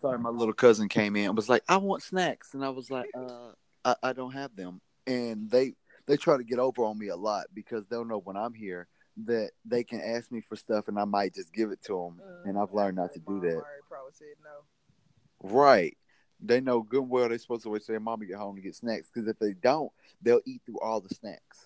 [0.00, 2.54] Sorry, my little cousin came in and was like, I want snacks.
[2.54, 3.52] And I was like, uh,
[3.84, 4.80] I, I don't have them.
[5.06, 5.74] And they
[6.06, 8.88] they try to get over on me a lot because they'll know when I'm here
[9.24, 12.20] that they can ask me for stuff and I might just give it to them.
[12.44, 13.62] And I've learned not to do that.
[13.88, 15.48] probably said no.
[15.48, 15.96] Right.
[16.38, 18.62] They know good and well they're supposed to wait till their mama get home to
[18.62, 19.08] get snacks.
[19.12, 21.65] Because if they don't, they'll eat through all the snacks.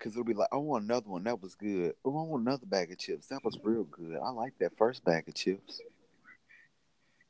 [0.00, 1.24] Because it'll be like, I want another one.
[1.24, 1.94] That was good.
[2.06, 3.26] Oh, I want another bag of chips.
[3.26, 4.16] That was real good.
[4.16, 5.78] I like that first bag of chips.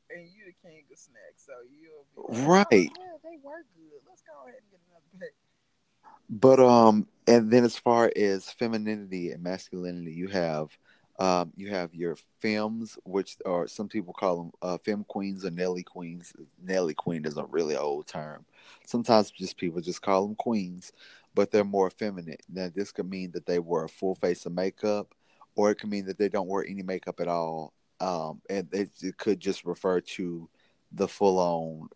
[0.09, 2.91] And you the king of snacks, so you'll be like, Right.
[2.97, 3.99] "Oh, yeah, they were good.
[4.07, 5.31] Let's go ahead and get another bag.
[6.29, 10.77] But um, and then as far as femininity and masculinity, you have
[11.21, 15.83] um, you have your femmes, which are some people call them uh, queens or Nelly
[15.83, 16.33] queens.
[16.59, 18.43] Nelly queen is a really old term.
[18.87, 20.91] Sometimes just people just call them queens,
[21.35, 22.41] but they're more effeminate.
[22.51, 25.13] Now this could mean that they wear a full face of makeup,
[25.55, 27.71] or it could mean that they don't wear any makeup at all.
[27.99, 30.49] Um, and it, it could just refer to
[30.91, 31.89] the full on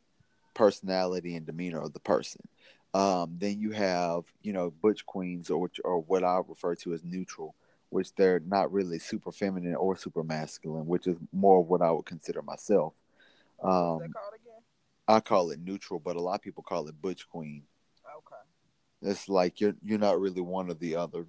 [0.54, 2.48] personality and demeanor of the person.
[2.94, 7.04] Um, then you have, you know, butch queens, or or what I refer to as
[7.04, 7.56] neutral,
[7.90, 11.92] which they're not really super feminine or super masculine, which is more of what I
[11.92, 12.94] would consider myself.
[13.64, 14.62] Um, that called again?
[15.08, 17.64] I call it neutral, but a lot of people call it butch queen.
[18.18, 19.12] Okay.
[19.12, 21.26] It's like you're you're not really one or the other.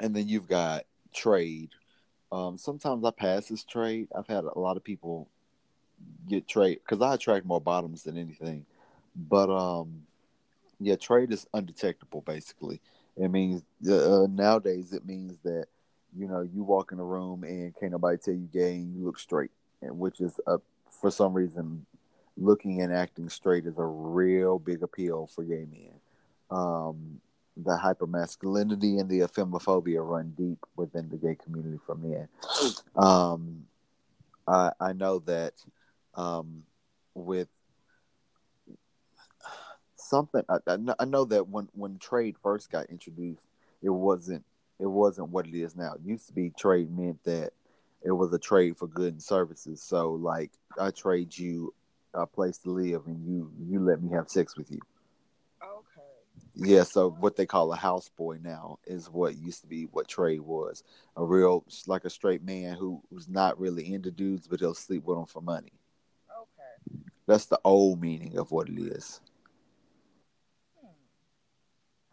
[0.00, 1.70] And then you've got trade.
[2.32, 4.08] Um, sometimes I pass as trade.
[4.16, 5.28] I've had a lot of people
[6.28, 8.64] get trade because I attract more bottoms than anything.
[9.14, 10.02] But um,
[10.78, 12.22] yeah, trade is undetectable.
[12.22, 12.80] Basically,
[13.20, 15.66] it means uh, nowadays it means that
[16.16, 19.04] you know you walk in a room and can't nobody tell you gay and you
[19.04, 19.50] look straight,
[19.82, 20.56] and which is uh,
[20.90, 21.84] for some reason
[22.36, 25.92] looking and acting straight is a real big appeal for gay men.
[26.50, 27.20] Um,
[27.56, 32.28] the hypermasculinity and the femophobia run deep within the gay community for men.
[32.96, 33.64] Um,
[34.48, 35.52] I, I know that
[36.14, 36.62] um,
[37.14, 37.48] with
[40.10, 40.58] something, I,
[40.98, 43.46] I know- that when, when trade first got introduced,
[43.82, 44.44] it wasn't
[44.78, 45.92] it wasn't what it is now.
[45.94, 47.52] It used to be trade meant that
[48.02, 49.82] it was a trade for goods and services.
[49.82, 51.74] So like I trade you
[52.14, 54.80] a place to live and you you let me have sex with you.
[55.62, 56.08] Okay.
[56.54, 60.40] Yeah, so what they call a houseboy now is what used to be what trade
[60.40, 60.82] was.
[61.16, 65.04] A real like a straight man who who's not really into dudes, but he'll sleep
[65.04, 65.72] with them for money.
[66.30, 66.94] Okay.
[67.26, 69.20] That's the old meaning of what it is.
[70.80, 70.88] Hmm.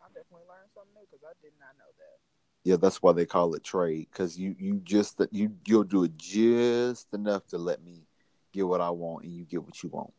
[0.02, 2.20] I definitely learned something new because I did not know that.
[2.64, 6.18] Yeah, that's why they call it trade because you you just you you'll do it
[6.18, 8.04] just enough to let me
[8.52, 10.12] get what I want and you get what you want.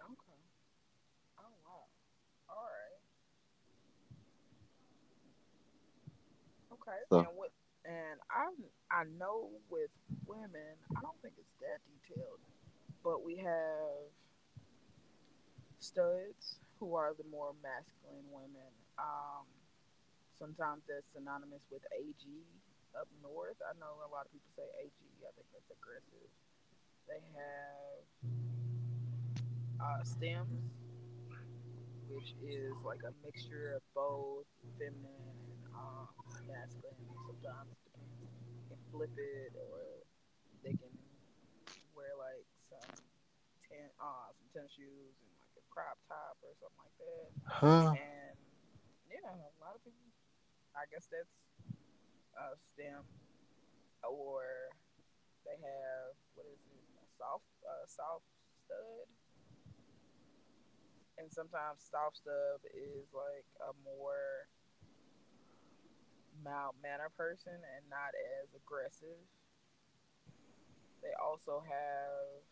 [0.00, 0.40] Okay.
[1.38, 1.84] Oh wow.
[2.48, 3.00] All right.
[6.72, 6.98] Okay.
[7.10, 7.50] So- and what?
[7.84, 8.48] And I
[8.90, 9.90] I know with
[10.26, 12.40] women, I don't think it's that detailed,
[13.02, 14.08] but we have
[15.80, 18.72] studs who are the more masculine women.
[18.98, 19.44] Um,
[20.38, 22.22] sometimes that's synonymous with AG
[22.94, 23.58] up north.
[23.62, 24.94] I know a lot of people say AG.
[25.26, 26.30] I think that's aggressive.
[27.10, 28.02] They have
[29.82, 30.62] uh, stems,
[32.08, 34.46] which is like a mixture of both
[34.78, 36.06] feminine and uh,
[36.46, 36.96] masculine.
[37.26, 37.74] Sometimes
[38.70, 39.82] can flip it, or
[40.62, 40.94] they can
[41.98, 42.94] wear like some
[43.68, 47.28] ten, uh, some tennis shoes and like a crop top or something like that.
[47.44, 47.90] Huh?
[47.92, 48.38] And
[49.10, 50.03] yeah, a lot of people.
[50.74, 51.34] I guess that's
[52.34, 53.06] a stem,
[54.02, 54.42] or
[55.46, 56.82] they have what is it?
[56.98, 58.26] A soft, uh, soft
[58.66, 59.06] stud.
[61.18, 64.50] And sometimes soft stud is like a more
[66.42, 68.12] mild manner person and not
[68.42, 69.22] as aggressive.
[71.02, 72.42] They also have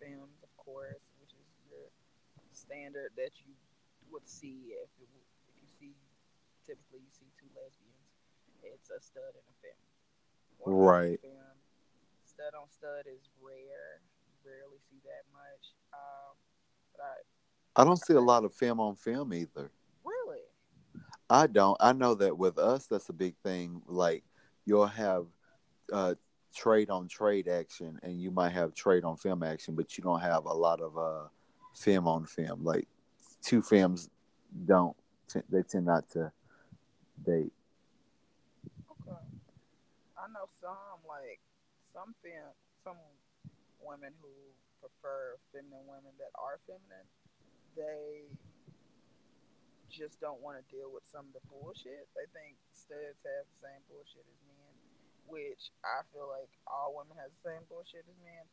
[0.00, 1.90] femmes, of course, which is your
[2.52, 3.52] standard that you
[4.10, 5.94] would see if it, w- if you see
[6.66, 8.08] typically you see two lesbians,
[8.62, 9.84] it's a stud and a femme.
[10.58, 11.20] Femme and Right.
[11.20, 11.58] femme.
[12.24, 14.00] Stud on stud is rare.
[14.26, 15.74] You rarely see that much.
[15.92, 16.36] Um,
[16.96, 19.70] but I I don't see a lot of femme on femme either.
[20.04, 20.40] really
[21.30, 21.76] I don't.
[21.80, 23.82] I know that with us, that's a big thing.
[23.86, 24.24] Like
[24.66, 25.26] you'll have
[25.92, 26.14] uh,
[26.54, 30.20] trade on trade action, and you might have trade on femme action, but you don't
[30.20, 31.28] have a lot of uh,
[31.74, 32.62] femme on femme.
[32.62, 32.86] Like
[33.42, 34.10] two femmes
[34.66, 34.96] don't.
[35.28, 36.30] T- they tend not to
[37.24, 37.52] date.
[38.90, 39.22] okay.
[40.18, 41.40] I know some like
[41.92, 42.52] some fem
[42.82, 42.98] some
[43.82, 44.30] women who
[44.82, 47.06] prefer feminine women that are feminine.
[47.78, 48.26] They
[49.90, 52.08] just don't want to deal with some of the bullshit.
[52.16, 54.72] They think studs have the same bullshit as men,
[55.28, 58.44] which I feel like all women have the same bullshit as men.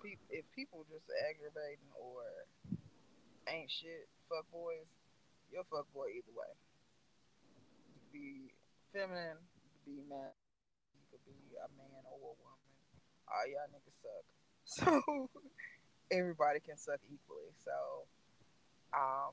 [0.00, 2.24] Pe- if people just aggravating or
[3.50, 4.88] ain't shit, fuck boys,
[5.52, 6.52] you're fuck boy either way.
[8.12, 8.52] Be
[8.92, 9.38] feminine,
[9.84, 10.32] be man,
[10.94, 12.56] you could be a man or a woman.
[13.28, 14.24] All y'all niggas suck.
[14.68, 15.30] So
[16.10, 17.52] everybody can suck equally.
[17.64, 18.04] So,
[18.92, 19.32] um,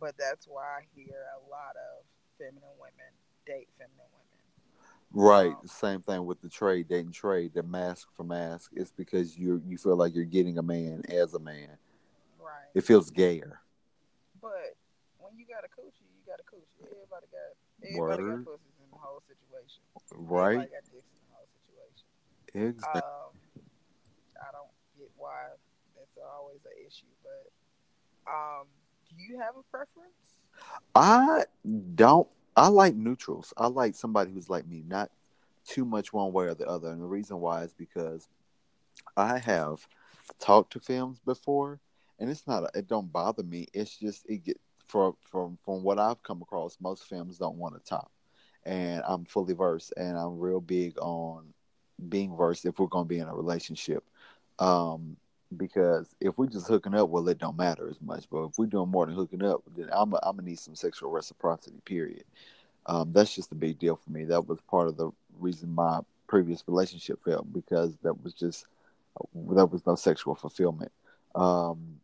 [0.00, 2.04] but that's why I hear a lot of
[2.38, 3.12] feminine women
[3.46, 4.28] date feminine women.
[5.12, 5.56] Right.
[5.56, 8.70] Um, Same thing with the trade, dating trade, the masc for masc.
[8.74, 11.78] It's because you you feel like you're getting a man as a man.
[12.38, 12.68] Right.
[12.74, 13.60] It feels gayer.
[14.40, 14.76] But
[15.18, 16.84] when you got a coochie, you got a coochie.
[16.84, 17.56] Everybody got
[17.94, 18.18] Word.
[18.18, 19.82] got pussies in the whole situation.
[20.14, 20.70] Right.
[20.70, 22.06] Got dicks in the whole situation.
[22.54, 23.02] Exactly.
[23.02, 23.30] Um,
[24.38, 25.54] I don't get why
[25.96, 27.50] that's always an issue, but
[28.30, 28.66] um,
[29.08, 30.36] do you have a preference?
[30.94, 31.44] I
[31.94, 32.28] don't.
[32.56, 33.54] I like neutrals.
[33.56, 35.10] I like somebody who's like me, not
[35.64, 36.88] too much one way or the other.
[36.88, 38.28] And the reason why is because
[39.16, 39.86] I have
[40.40, 41.80] talked to femmes before,
[42.18, 42.70] and it's not.
[42.74, 43.66] It don't bother me.
[43.72, 46.76] It's just it get from from from what I've come across.
[46.80, 48.10] Most femmes don't want to talk,
[48.64, 51.44] and I'm fully versed, and I'm real big on
[52.08, 54.04] being versed if we're going to be in a relationship.
[54.58, 55.16] Um,
[55.56, 58.24] because if we're just hooking up, well, it don't matter as much.
[58.30, 61.10] But if we're doing more than hooking up, then I'm I'm gonna need some sexual
[61.10, 61.80] reciprocity.
[61.84, 62.24] Period.
[62.86, 64.24] Um, that's just a big deal for me.
[64.24, 68.66] That was part of the reason my previous relationship failed because that was just
[69.34, 70.92] there was no sexual fulfillment.
[71.34, 72.00] Um,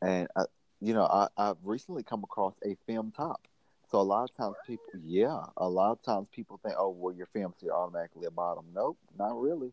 [0.00, 0.44] and I,
[0.82, 3.46] you know, I, I've recently come across a femme top.
[3.90, 7.14] So a lot of times people, yeah, a lot of times people think, oh, well,
[7.14, 8.64] your femme, so you're automatically a bottom.
[8.74, 9.70] Nope, not really.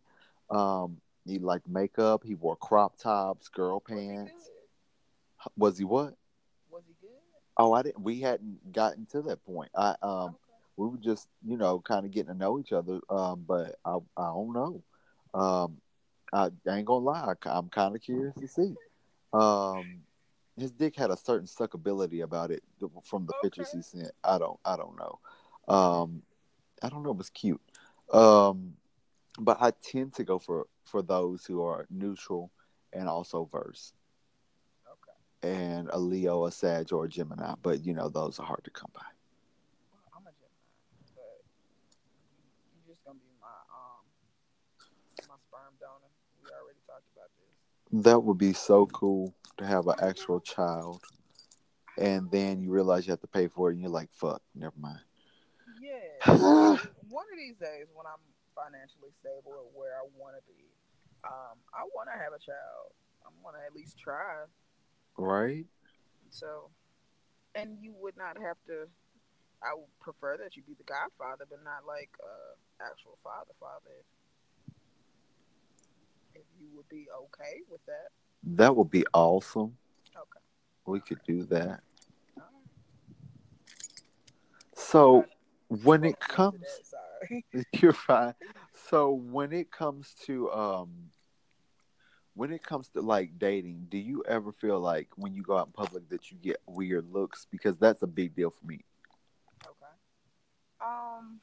[0.49, 2.21] Um, he liked makeup.
[2.23, 4.49] He wore crop tops, girl Was he pants.
[5.57, 6.15] Was he what?
[6.69, 7.09] Was he good?
[7.57, 8.03] Oh, I didn't.
[8.03, 9.71] We hadn't gotten to that point.
[9.75, 10.35] I um, Okay.
[10.77, 12.99] we were just, you know, kind of getting to know each other.
[13.09, 14.83] Um, but I, I don't know.
[15.33, 15.77] Um,
[16.33, 17.33] I ain't gonna lie.
[17.45, 18.75] I, am kind of curious to see.
[19.33, 20.01] Um,
[20.61, 22.63] his dick had a certain suckability about it
[23.03, 24.11] from the pictures he sent.
[24.23, 25.19] I don't, I don't know.
[25.73, 26.21] Um,
[26.81, 27.11] I don't know.
[27.11, 27.61] It was cute.
[28.11, 28.73] Um,
[29.39, 32.51] but I tend to go for for those who are neutral
[32.93, 33.93] and also verse.
[34.91, 35.53] Okay.
[35.53, 38.71] And a Leo, a Sag, or a Gemini, but you know those are hard to
[38.71, 39.05] come by.
[39.91, 41.43] Well, I'm a Gemini, but
[42.73, 44.03] you're just gonna be my um
[45.27, 46.09] my sperm donor.
[46.43, 48.03] We already talked about this.
[48.03, 51.03] That would be so cool to have an actual child,
[51.97, 54.75] and then you realize you have to pay for it, and you're like, "Fuck, never
[54.79, 55.03] mind."
[55.79, 56.25] Yeah.
[57.09, 58.23] One of these days, when I'm
[58.55, 60.63] financially stable or where I want to be,
[61.23, 62.95] um, I want to have a child.
[63.23, 64.47] I want to at least try.
[65.17, 65.65] Right?
[66.29, 66.71] So,
[67.55, 68.87] and you would not have to.
[69.59, 73.91] I would prefer that you be the godfather, but not like uh, actual father, father.
[73.91, 74.07] If,
[76.39, 78.15] if you would be okay with that.
[78.43, 79.77] That would be awesome.
[80.15, 80.39] Okay.
[80.85, 81.81] We could do that.
[84.73, 85.25] So
[85.67, 86.65] when it comes,
[87.73, 88.33] you're fine.
[88.89, 90.89] So when it comes to um,
[92.33, 95.67] when it comes to like dating, do you ever feel like when you go out
[95.67, 97.45] in public that you get weird looks?
[97.51, 98.79] Because that's a big deal for me.
[99.65, 99.93] Okay.
[100.81, 101.39] Um,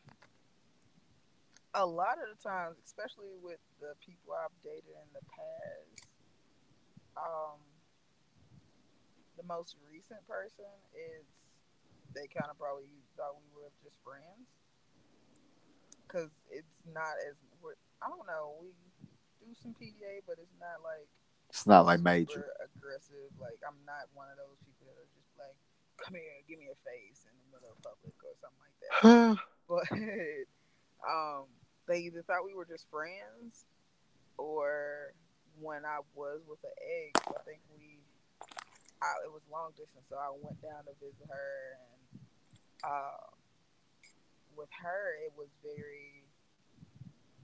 [1.75, 6.09] a lot of the times, especially with the people I've dated in the past,
[7.17, 7.59] um,
[9.37, 11.25] the most recent person is
[12.15, 14.49] they kind of probably thought we were just friends
[16.07, 17.37] because it's not as
[18.01, 18.73] I don't know we
[19.41, 21.09] do some PDA, but it's not like
[21.51, 22.53] It's not like major.
[22.61, 23.31] aggressive.
[23.41, 25.57] Like I'm not one of those people that are just like,
[26.01, 28.93] come here, give me a face in the middle of public or something like that.
[29.69, 29.87] but
[31.05, 31.47] um,
[31.89, 33.67] they either thought we were just friends,
[34.39, 35.13] or
[35.61, 37.99] when I was with an ex, I think we,
[39.03, 42.21] I, it was long distance, so I went down to visit her, and
[42.85, 43.27] uh,
[44.57, 46.25] with her, it was very,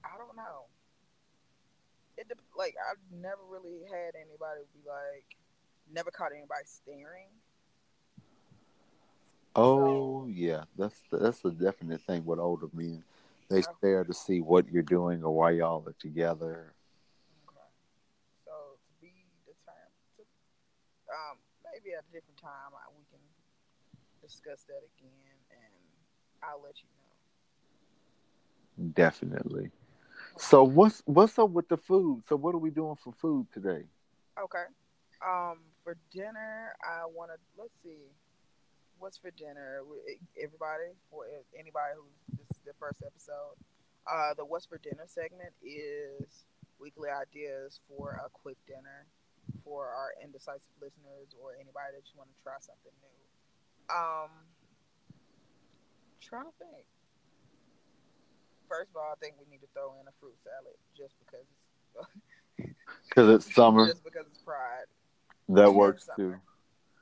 [0.04, 0.66] I don't know.
[2.18, 5.24] It like I've never really had anybody be like,
[5.92, 7.28] never caught anybody staring.
[9.56, 13.02] oh yeah, that's that's a definite thing with older men.
[13.48, 13.72] They Okay.
[13.78, 16.74] stare to see what you're doing or why y'all are together.
[17.48, 17.70] Okay.
[18.44, 19.12] So to be
[19.44, 20.22] determined, to,
[21.12, 21.38] um,
[21.92, 23.20] maybe at a different time I, we can
[24.20, 25.72] discuss that again, and
[26.42, 26.88] I'll let you
[28.78, 28.92] know.
[28.94, 29.70] Definitely.
[30.38, 32.22] So what's what's up with the food?
[32.28, 33.84] So what are we doing for food today?
[34.42, 34.64] Okay.
[35.24, 38.10] Um, for dinner, I want to let's see,
[38.98, 39.82] what's for dinner?
[40.42, 41.24] Everybody, for
[41.58, 43.56] anybody who's this is the first episode,
[44.10, 46.46] uh, the what's for dinner segment is
[46.80, 49.06] weekly ideas for a quick dinner
[49.64, 53.18] for our indecisive listeners or anybody that you want to try something new.
[53.90, 54.30] Um,
[56.20, 56.86] trying to think.
[58.68, 61.44] First of all, I think we need to throw in a fruit salad just because
[61.44, 62.72] it's
[63.08, 63.86] Because it's summer.
[63.86, 64.88] just because it's pride.
[65.48, 66.34] That and works too.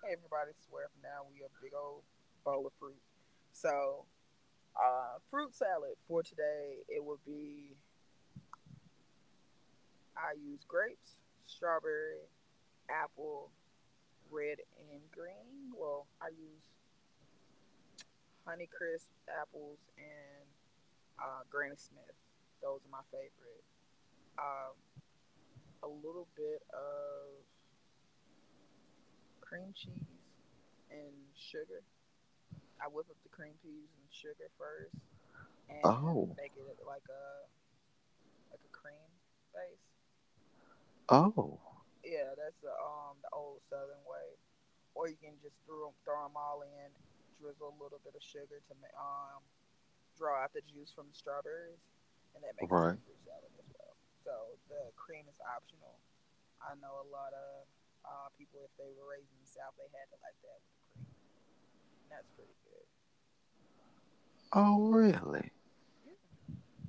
[0.02, 2.02] Everybody swear from now we a big old
[2.44, 2.98] bowl of fruit.
[3.52, 4.06] So,
[4.74, 7.76] uh, fruit salad for today it would be.
[10.16, 11.14] I use grapes,
[11.50, 12.22] strawberry,
[12.88, 13.50] apple,
[14.30, 15.74] red and green.
[15.74, 16.64] Well, I use
[18.46, 20.46] Honeycrisp apples and
[21.18, 22.14] uh, Granny Smith.
[22.62, 23.64] Those are my favorite.
[24.38, 24.74] Um,
[25.82, 27.42] a little bit of
[29.40, 30.06] cream cheese
[30.90, 31.82] and sugar.
[32.80, 34.96] I whip up the cream cheese and sugar first,
[35.68, 36.32] and Oh.
[36.40, 37.24] make it like a
[38.50, 39.10] like a cream
[39.52, 39.84] base.
[41.10, 41.58] Oh.
[42.06, 44.38] Yeah, that's the um the old Southern way.
[44.94, 46.88] Or you can just throw throw them all in,
[47.38, 49.42] drizzle a little bit of sugar to um
[50.16, 51.80] draw out the juice from the strawberries,
[52.34, 52.98] and that makes Right.
[53.00, 53.94] fruit salad as well.
[54.24, 54.34] So
[54.68, 55.98] the cream is optional.
[56.60, 57.64] I know a lot of
[58.04, 60.72] uh, people, if they were raised in the South, they had to like that with
[60.76, 61.08] the cream.
[62.12, 62.86] That's pretty good.
[64.52, 65.52] Oh really?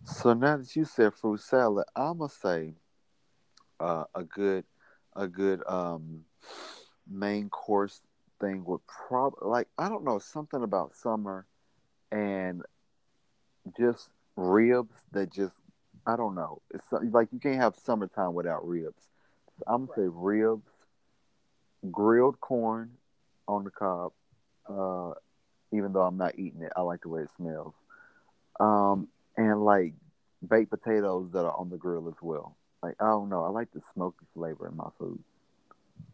[0.03, 2.76] So now that you said fruit salad, I'ma say
[3.81, 4.65] uh, a good
[5.15, 6.23] a good um
[7.09, 8.01] main course
[8.39, 11.45] thing would probably like I don't know something about summer
[12.11, 12.63] and
[13.77, 15.53] just ribs that just
[16.05, 16.61] I don't know.
[16.73, 19.03] It's like you can't have summertime without ribs.
[19.67, 20.71] I'm gonna say ribs,
[21.91, 22.91] grilled corn
[23.47, 24.13] on the cob.
[24.67, 25.13] Uh,
[25.73, 27.73] even though I'm not eating it, I like the way it smells.
[28.59, 29.93] Um, and like
[30.47, 32.55] baked potatoes that are on the grill as well.
[32.83, 35.19] Like I don't know, I like the smoky flavor in my food.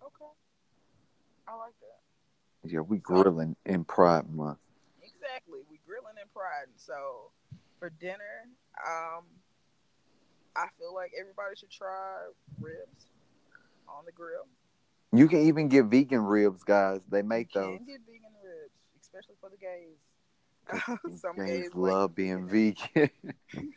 [0.04, 0.32] Okay.
[1.48, 2.70] I like that.
[2.70, 4.58] Yeah, we grilling in Pride Month.
[5.02, 5.60] Exactly.
[5.70, 6.68] We grilling and pride.
[6.76, 7.32] So
[7.80, 8.48] for dinner,
[8.86, 9.24] um,
[10.56, 12.18] I feel like everybody should try
[12.60, 13.06] ribs
[13.88, 14.48] on the grill.
[15.14, 17.00] You can even get vegan ribs, guys.
[17.10, 17.78] They make you those.
[17.78, 19.98] can get vegan ribs, especially for the gays.
[21.22, 23.10] Some Gays gays love like- being vegan.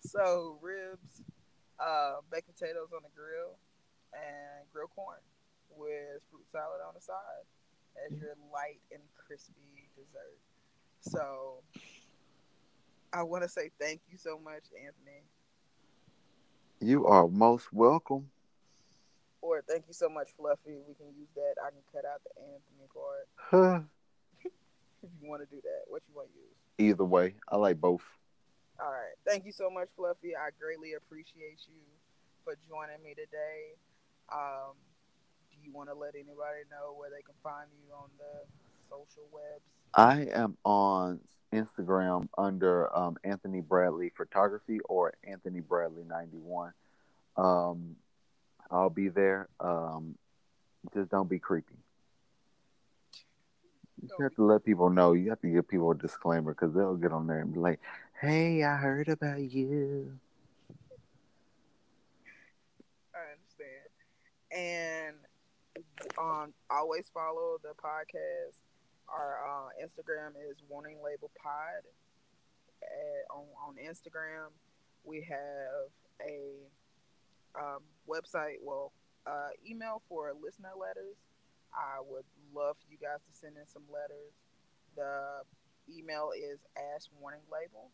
[0.00, 1.22] So ribs,
[1.80, 3.56] uh, baked potatoes on the grill,
[4.12, 5.18] and grilled corn
[5.76, 7.46] with fruit salad on the side
[8.06, 10.38] as your light and crispy dessert.
[11.00, 11.62] So
[13.12, 15.22] I want to say thank you so much, Anthony,
[16.80, 18.30] you are most welcome.
[19.40, 20.78] or thank you so much, Fluffy.
[20.86, 21.54] We can use that.
[21.64, 23.80] I can cut out the Anthony part Huh.
[25.02, 25.82] if you want to do that.
[25.88, 26.92] What you want to use?
[26.92, 28.02] Either way, I like both.
[28.80, 29.16] All right.
[29.26, 30.36] Thank you so much, Fluffy.
[30.36, 31.82] I greatly appreciate you
[32.44, 33.74] for joining me today.
[34.32, 34.74] Um,
[35.50, 38.46] do you want to let anybody know where they can find you on the
[38.88, 39.64] social webs?
[39.94, 41.20] I am on
[41.52, 46.72] Instagram under um, Anthony Bradley Photography or Anthony Bradley ninety one.
[47.36, 47.96] Um,
[48.70, 49.48] I'll be there.
[49.58, 50.14] Um,
[50.94, 51.74] just don't be creepy.
[54.00, 55.12] You Don't have to let people know.
[55.12, 57.80] You have to give people a disclaimer because they'll get on there and be like,
[58.20, 60.18] "Hey, I heard about you."
[63.14, 63.86] I understand.
[64.50, 65.16] And
[66.18, 68.58] um, always follow the podcast.
[69.08, 71.86] Our uh, Instagram is Warning Label Pod.
[72.82, 74.50] Uh, on on Instagram,
[75.04, 75.90] we have
[76.20, 76.66] a
[77.56, 78.56] um, website.
[78.62, 78.92] Well,
[79.26, 81.16] uh, email for listener letters.
[81.72, 84.34] I would love for you guys to send in some letters.
[84.96, 85.44] The
[85.88, 86.58] email is
[86.94, 87.90] Ask Warning Label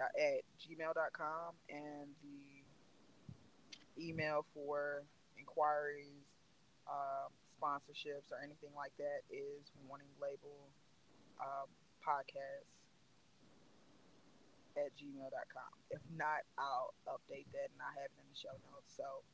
[0.00, 2.56] at gmail.com and the
[3.98, 5.02] email for
[5.38, 6.28] inquiries,
[6.88, 10.68] um, sponsorships, or anything like that is warning label
[11.40, 11.68] um,
[12.04, 12.68] podcast
[14.76, 15.72] at gmail.com.
[15.90, 18.92] If not, I'll update that and I have it in the show notes.
[18.96, 19.24] So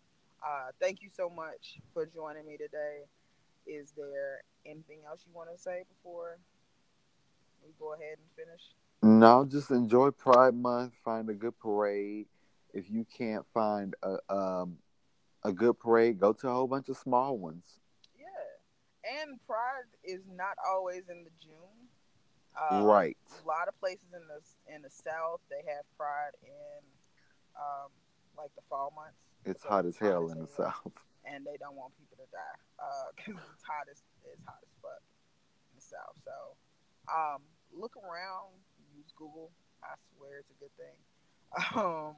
[0.43, 3.07] uh, thank you so much for joining me today.
[3.67, 6.39] Is there anything else you want to say before
[7.63, 8.63] we go ahead and finish?
[9.03, 10.95] No, just enjoy Pride Month.
[11.05, 12.27] Find a good parade.
[12.73, 14.79] If you can't find a um,
[15.43, 17.65] a good parade, go to a whole bunch of small ones.
[18.17, 19.21] Yeah.
[19.23, 21.89] And Pride is not always in the June.
[22.55, 23.17] Uh, right.
[23.43, 26.81] A lot of places in the in the South they have Pride in
[27.59, 27.91] um,
[28.39, 29.19] like the fall months.
[29.45, 30.93] It's So hot as hell in the south.
[31.27, 32.59] and they don't want people to die
[33.17, 33.99] because it's hot as
[34.31, 35.03] it's hot as fuck
[35.73, 36.15] in the South.
[36.25, 36.55] So
[37.11, 37.43] um,
[37.75, 38.55] look around,
[38.97, 39.51] use Google.
[39.83, 40.97] I swear it's a good thing.
[41.77, 42.17] Um,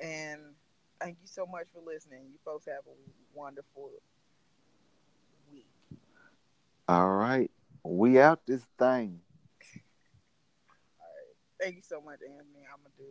[0.00, 0.40] and
[1.00, 2.24] thank you so much for listening.
[2.32, 2.96] You folks have a
[3.32, 3.90] wonderful
[5.52, 5.64] week.
[6.88, 7.50] All right.
[7.84, 9.20] We out this thing.
[10.98, 11.34] All right.
[11.60, 12.66] Thank you so much, Anthony.
[12.66, 13.04] I'm gonna do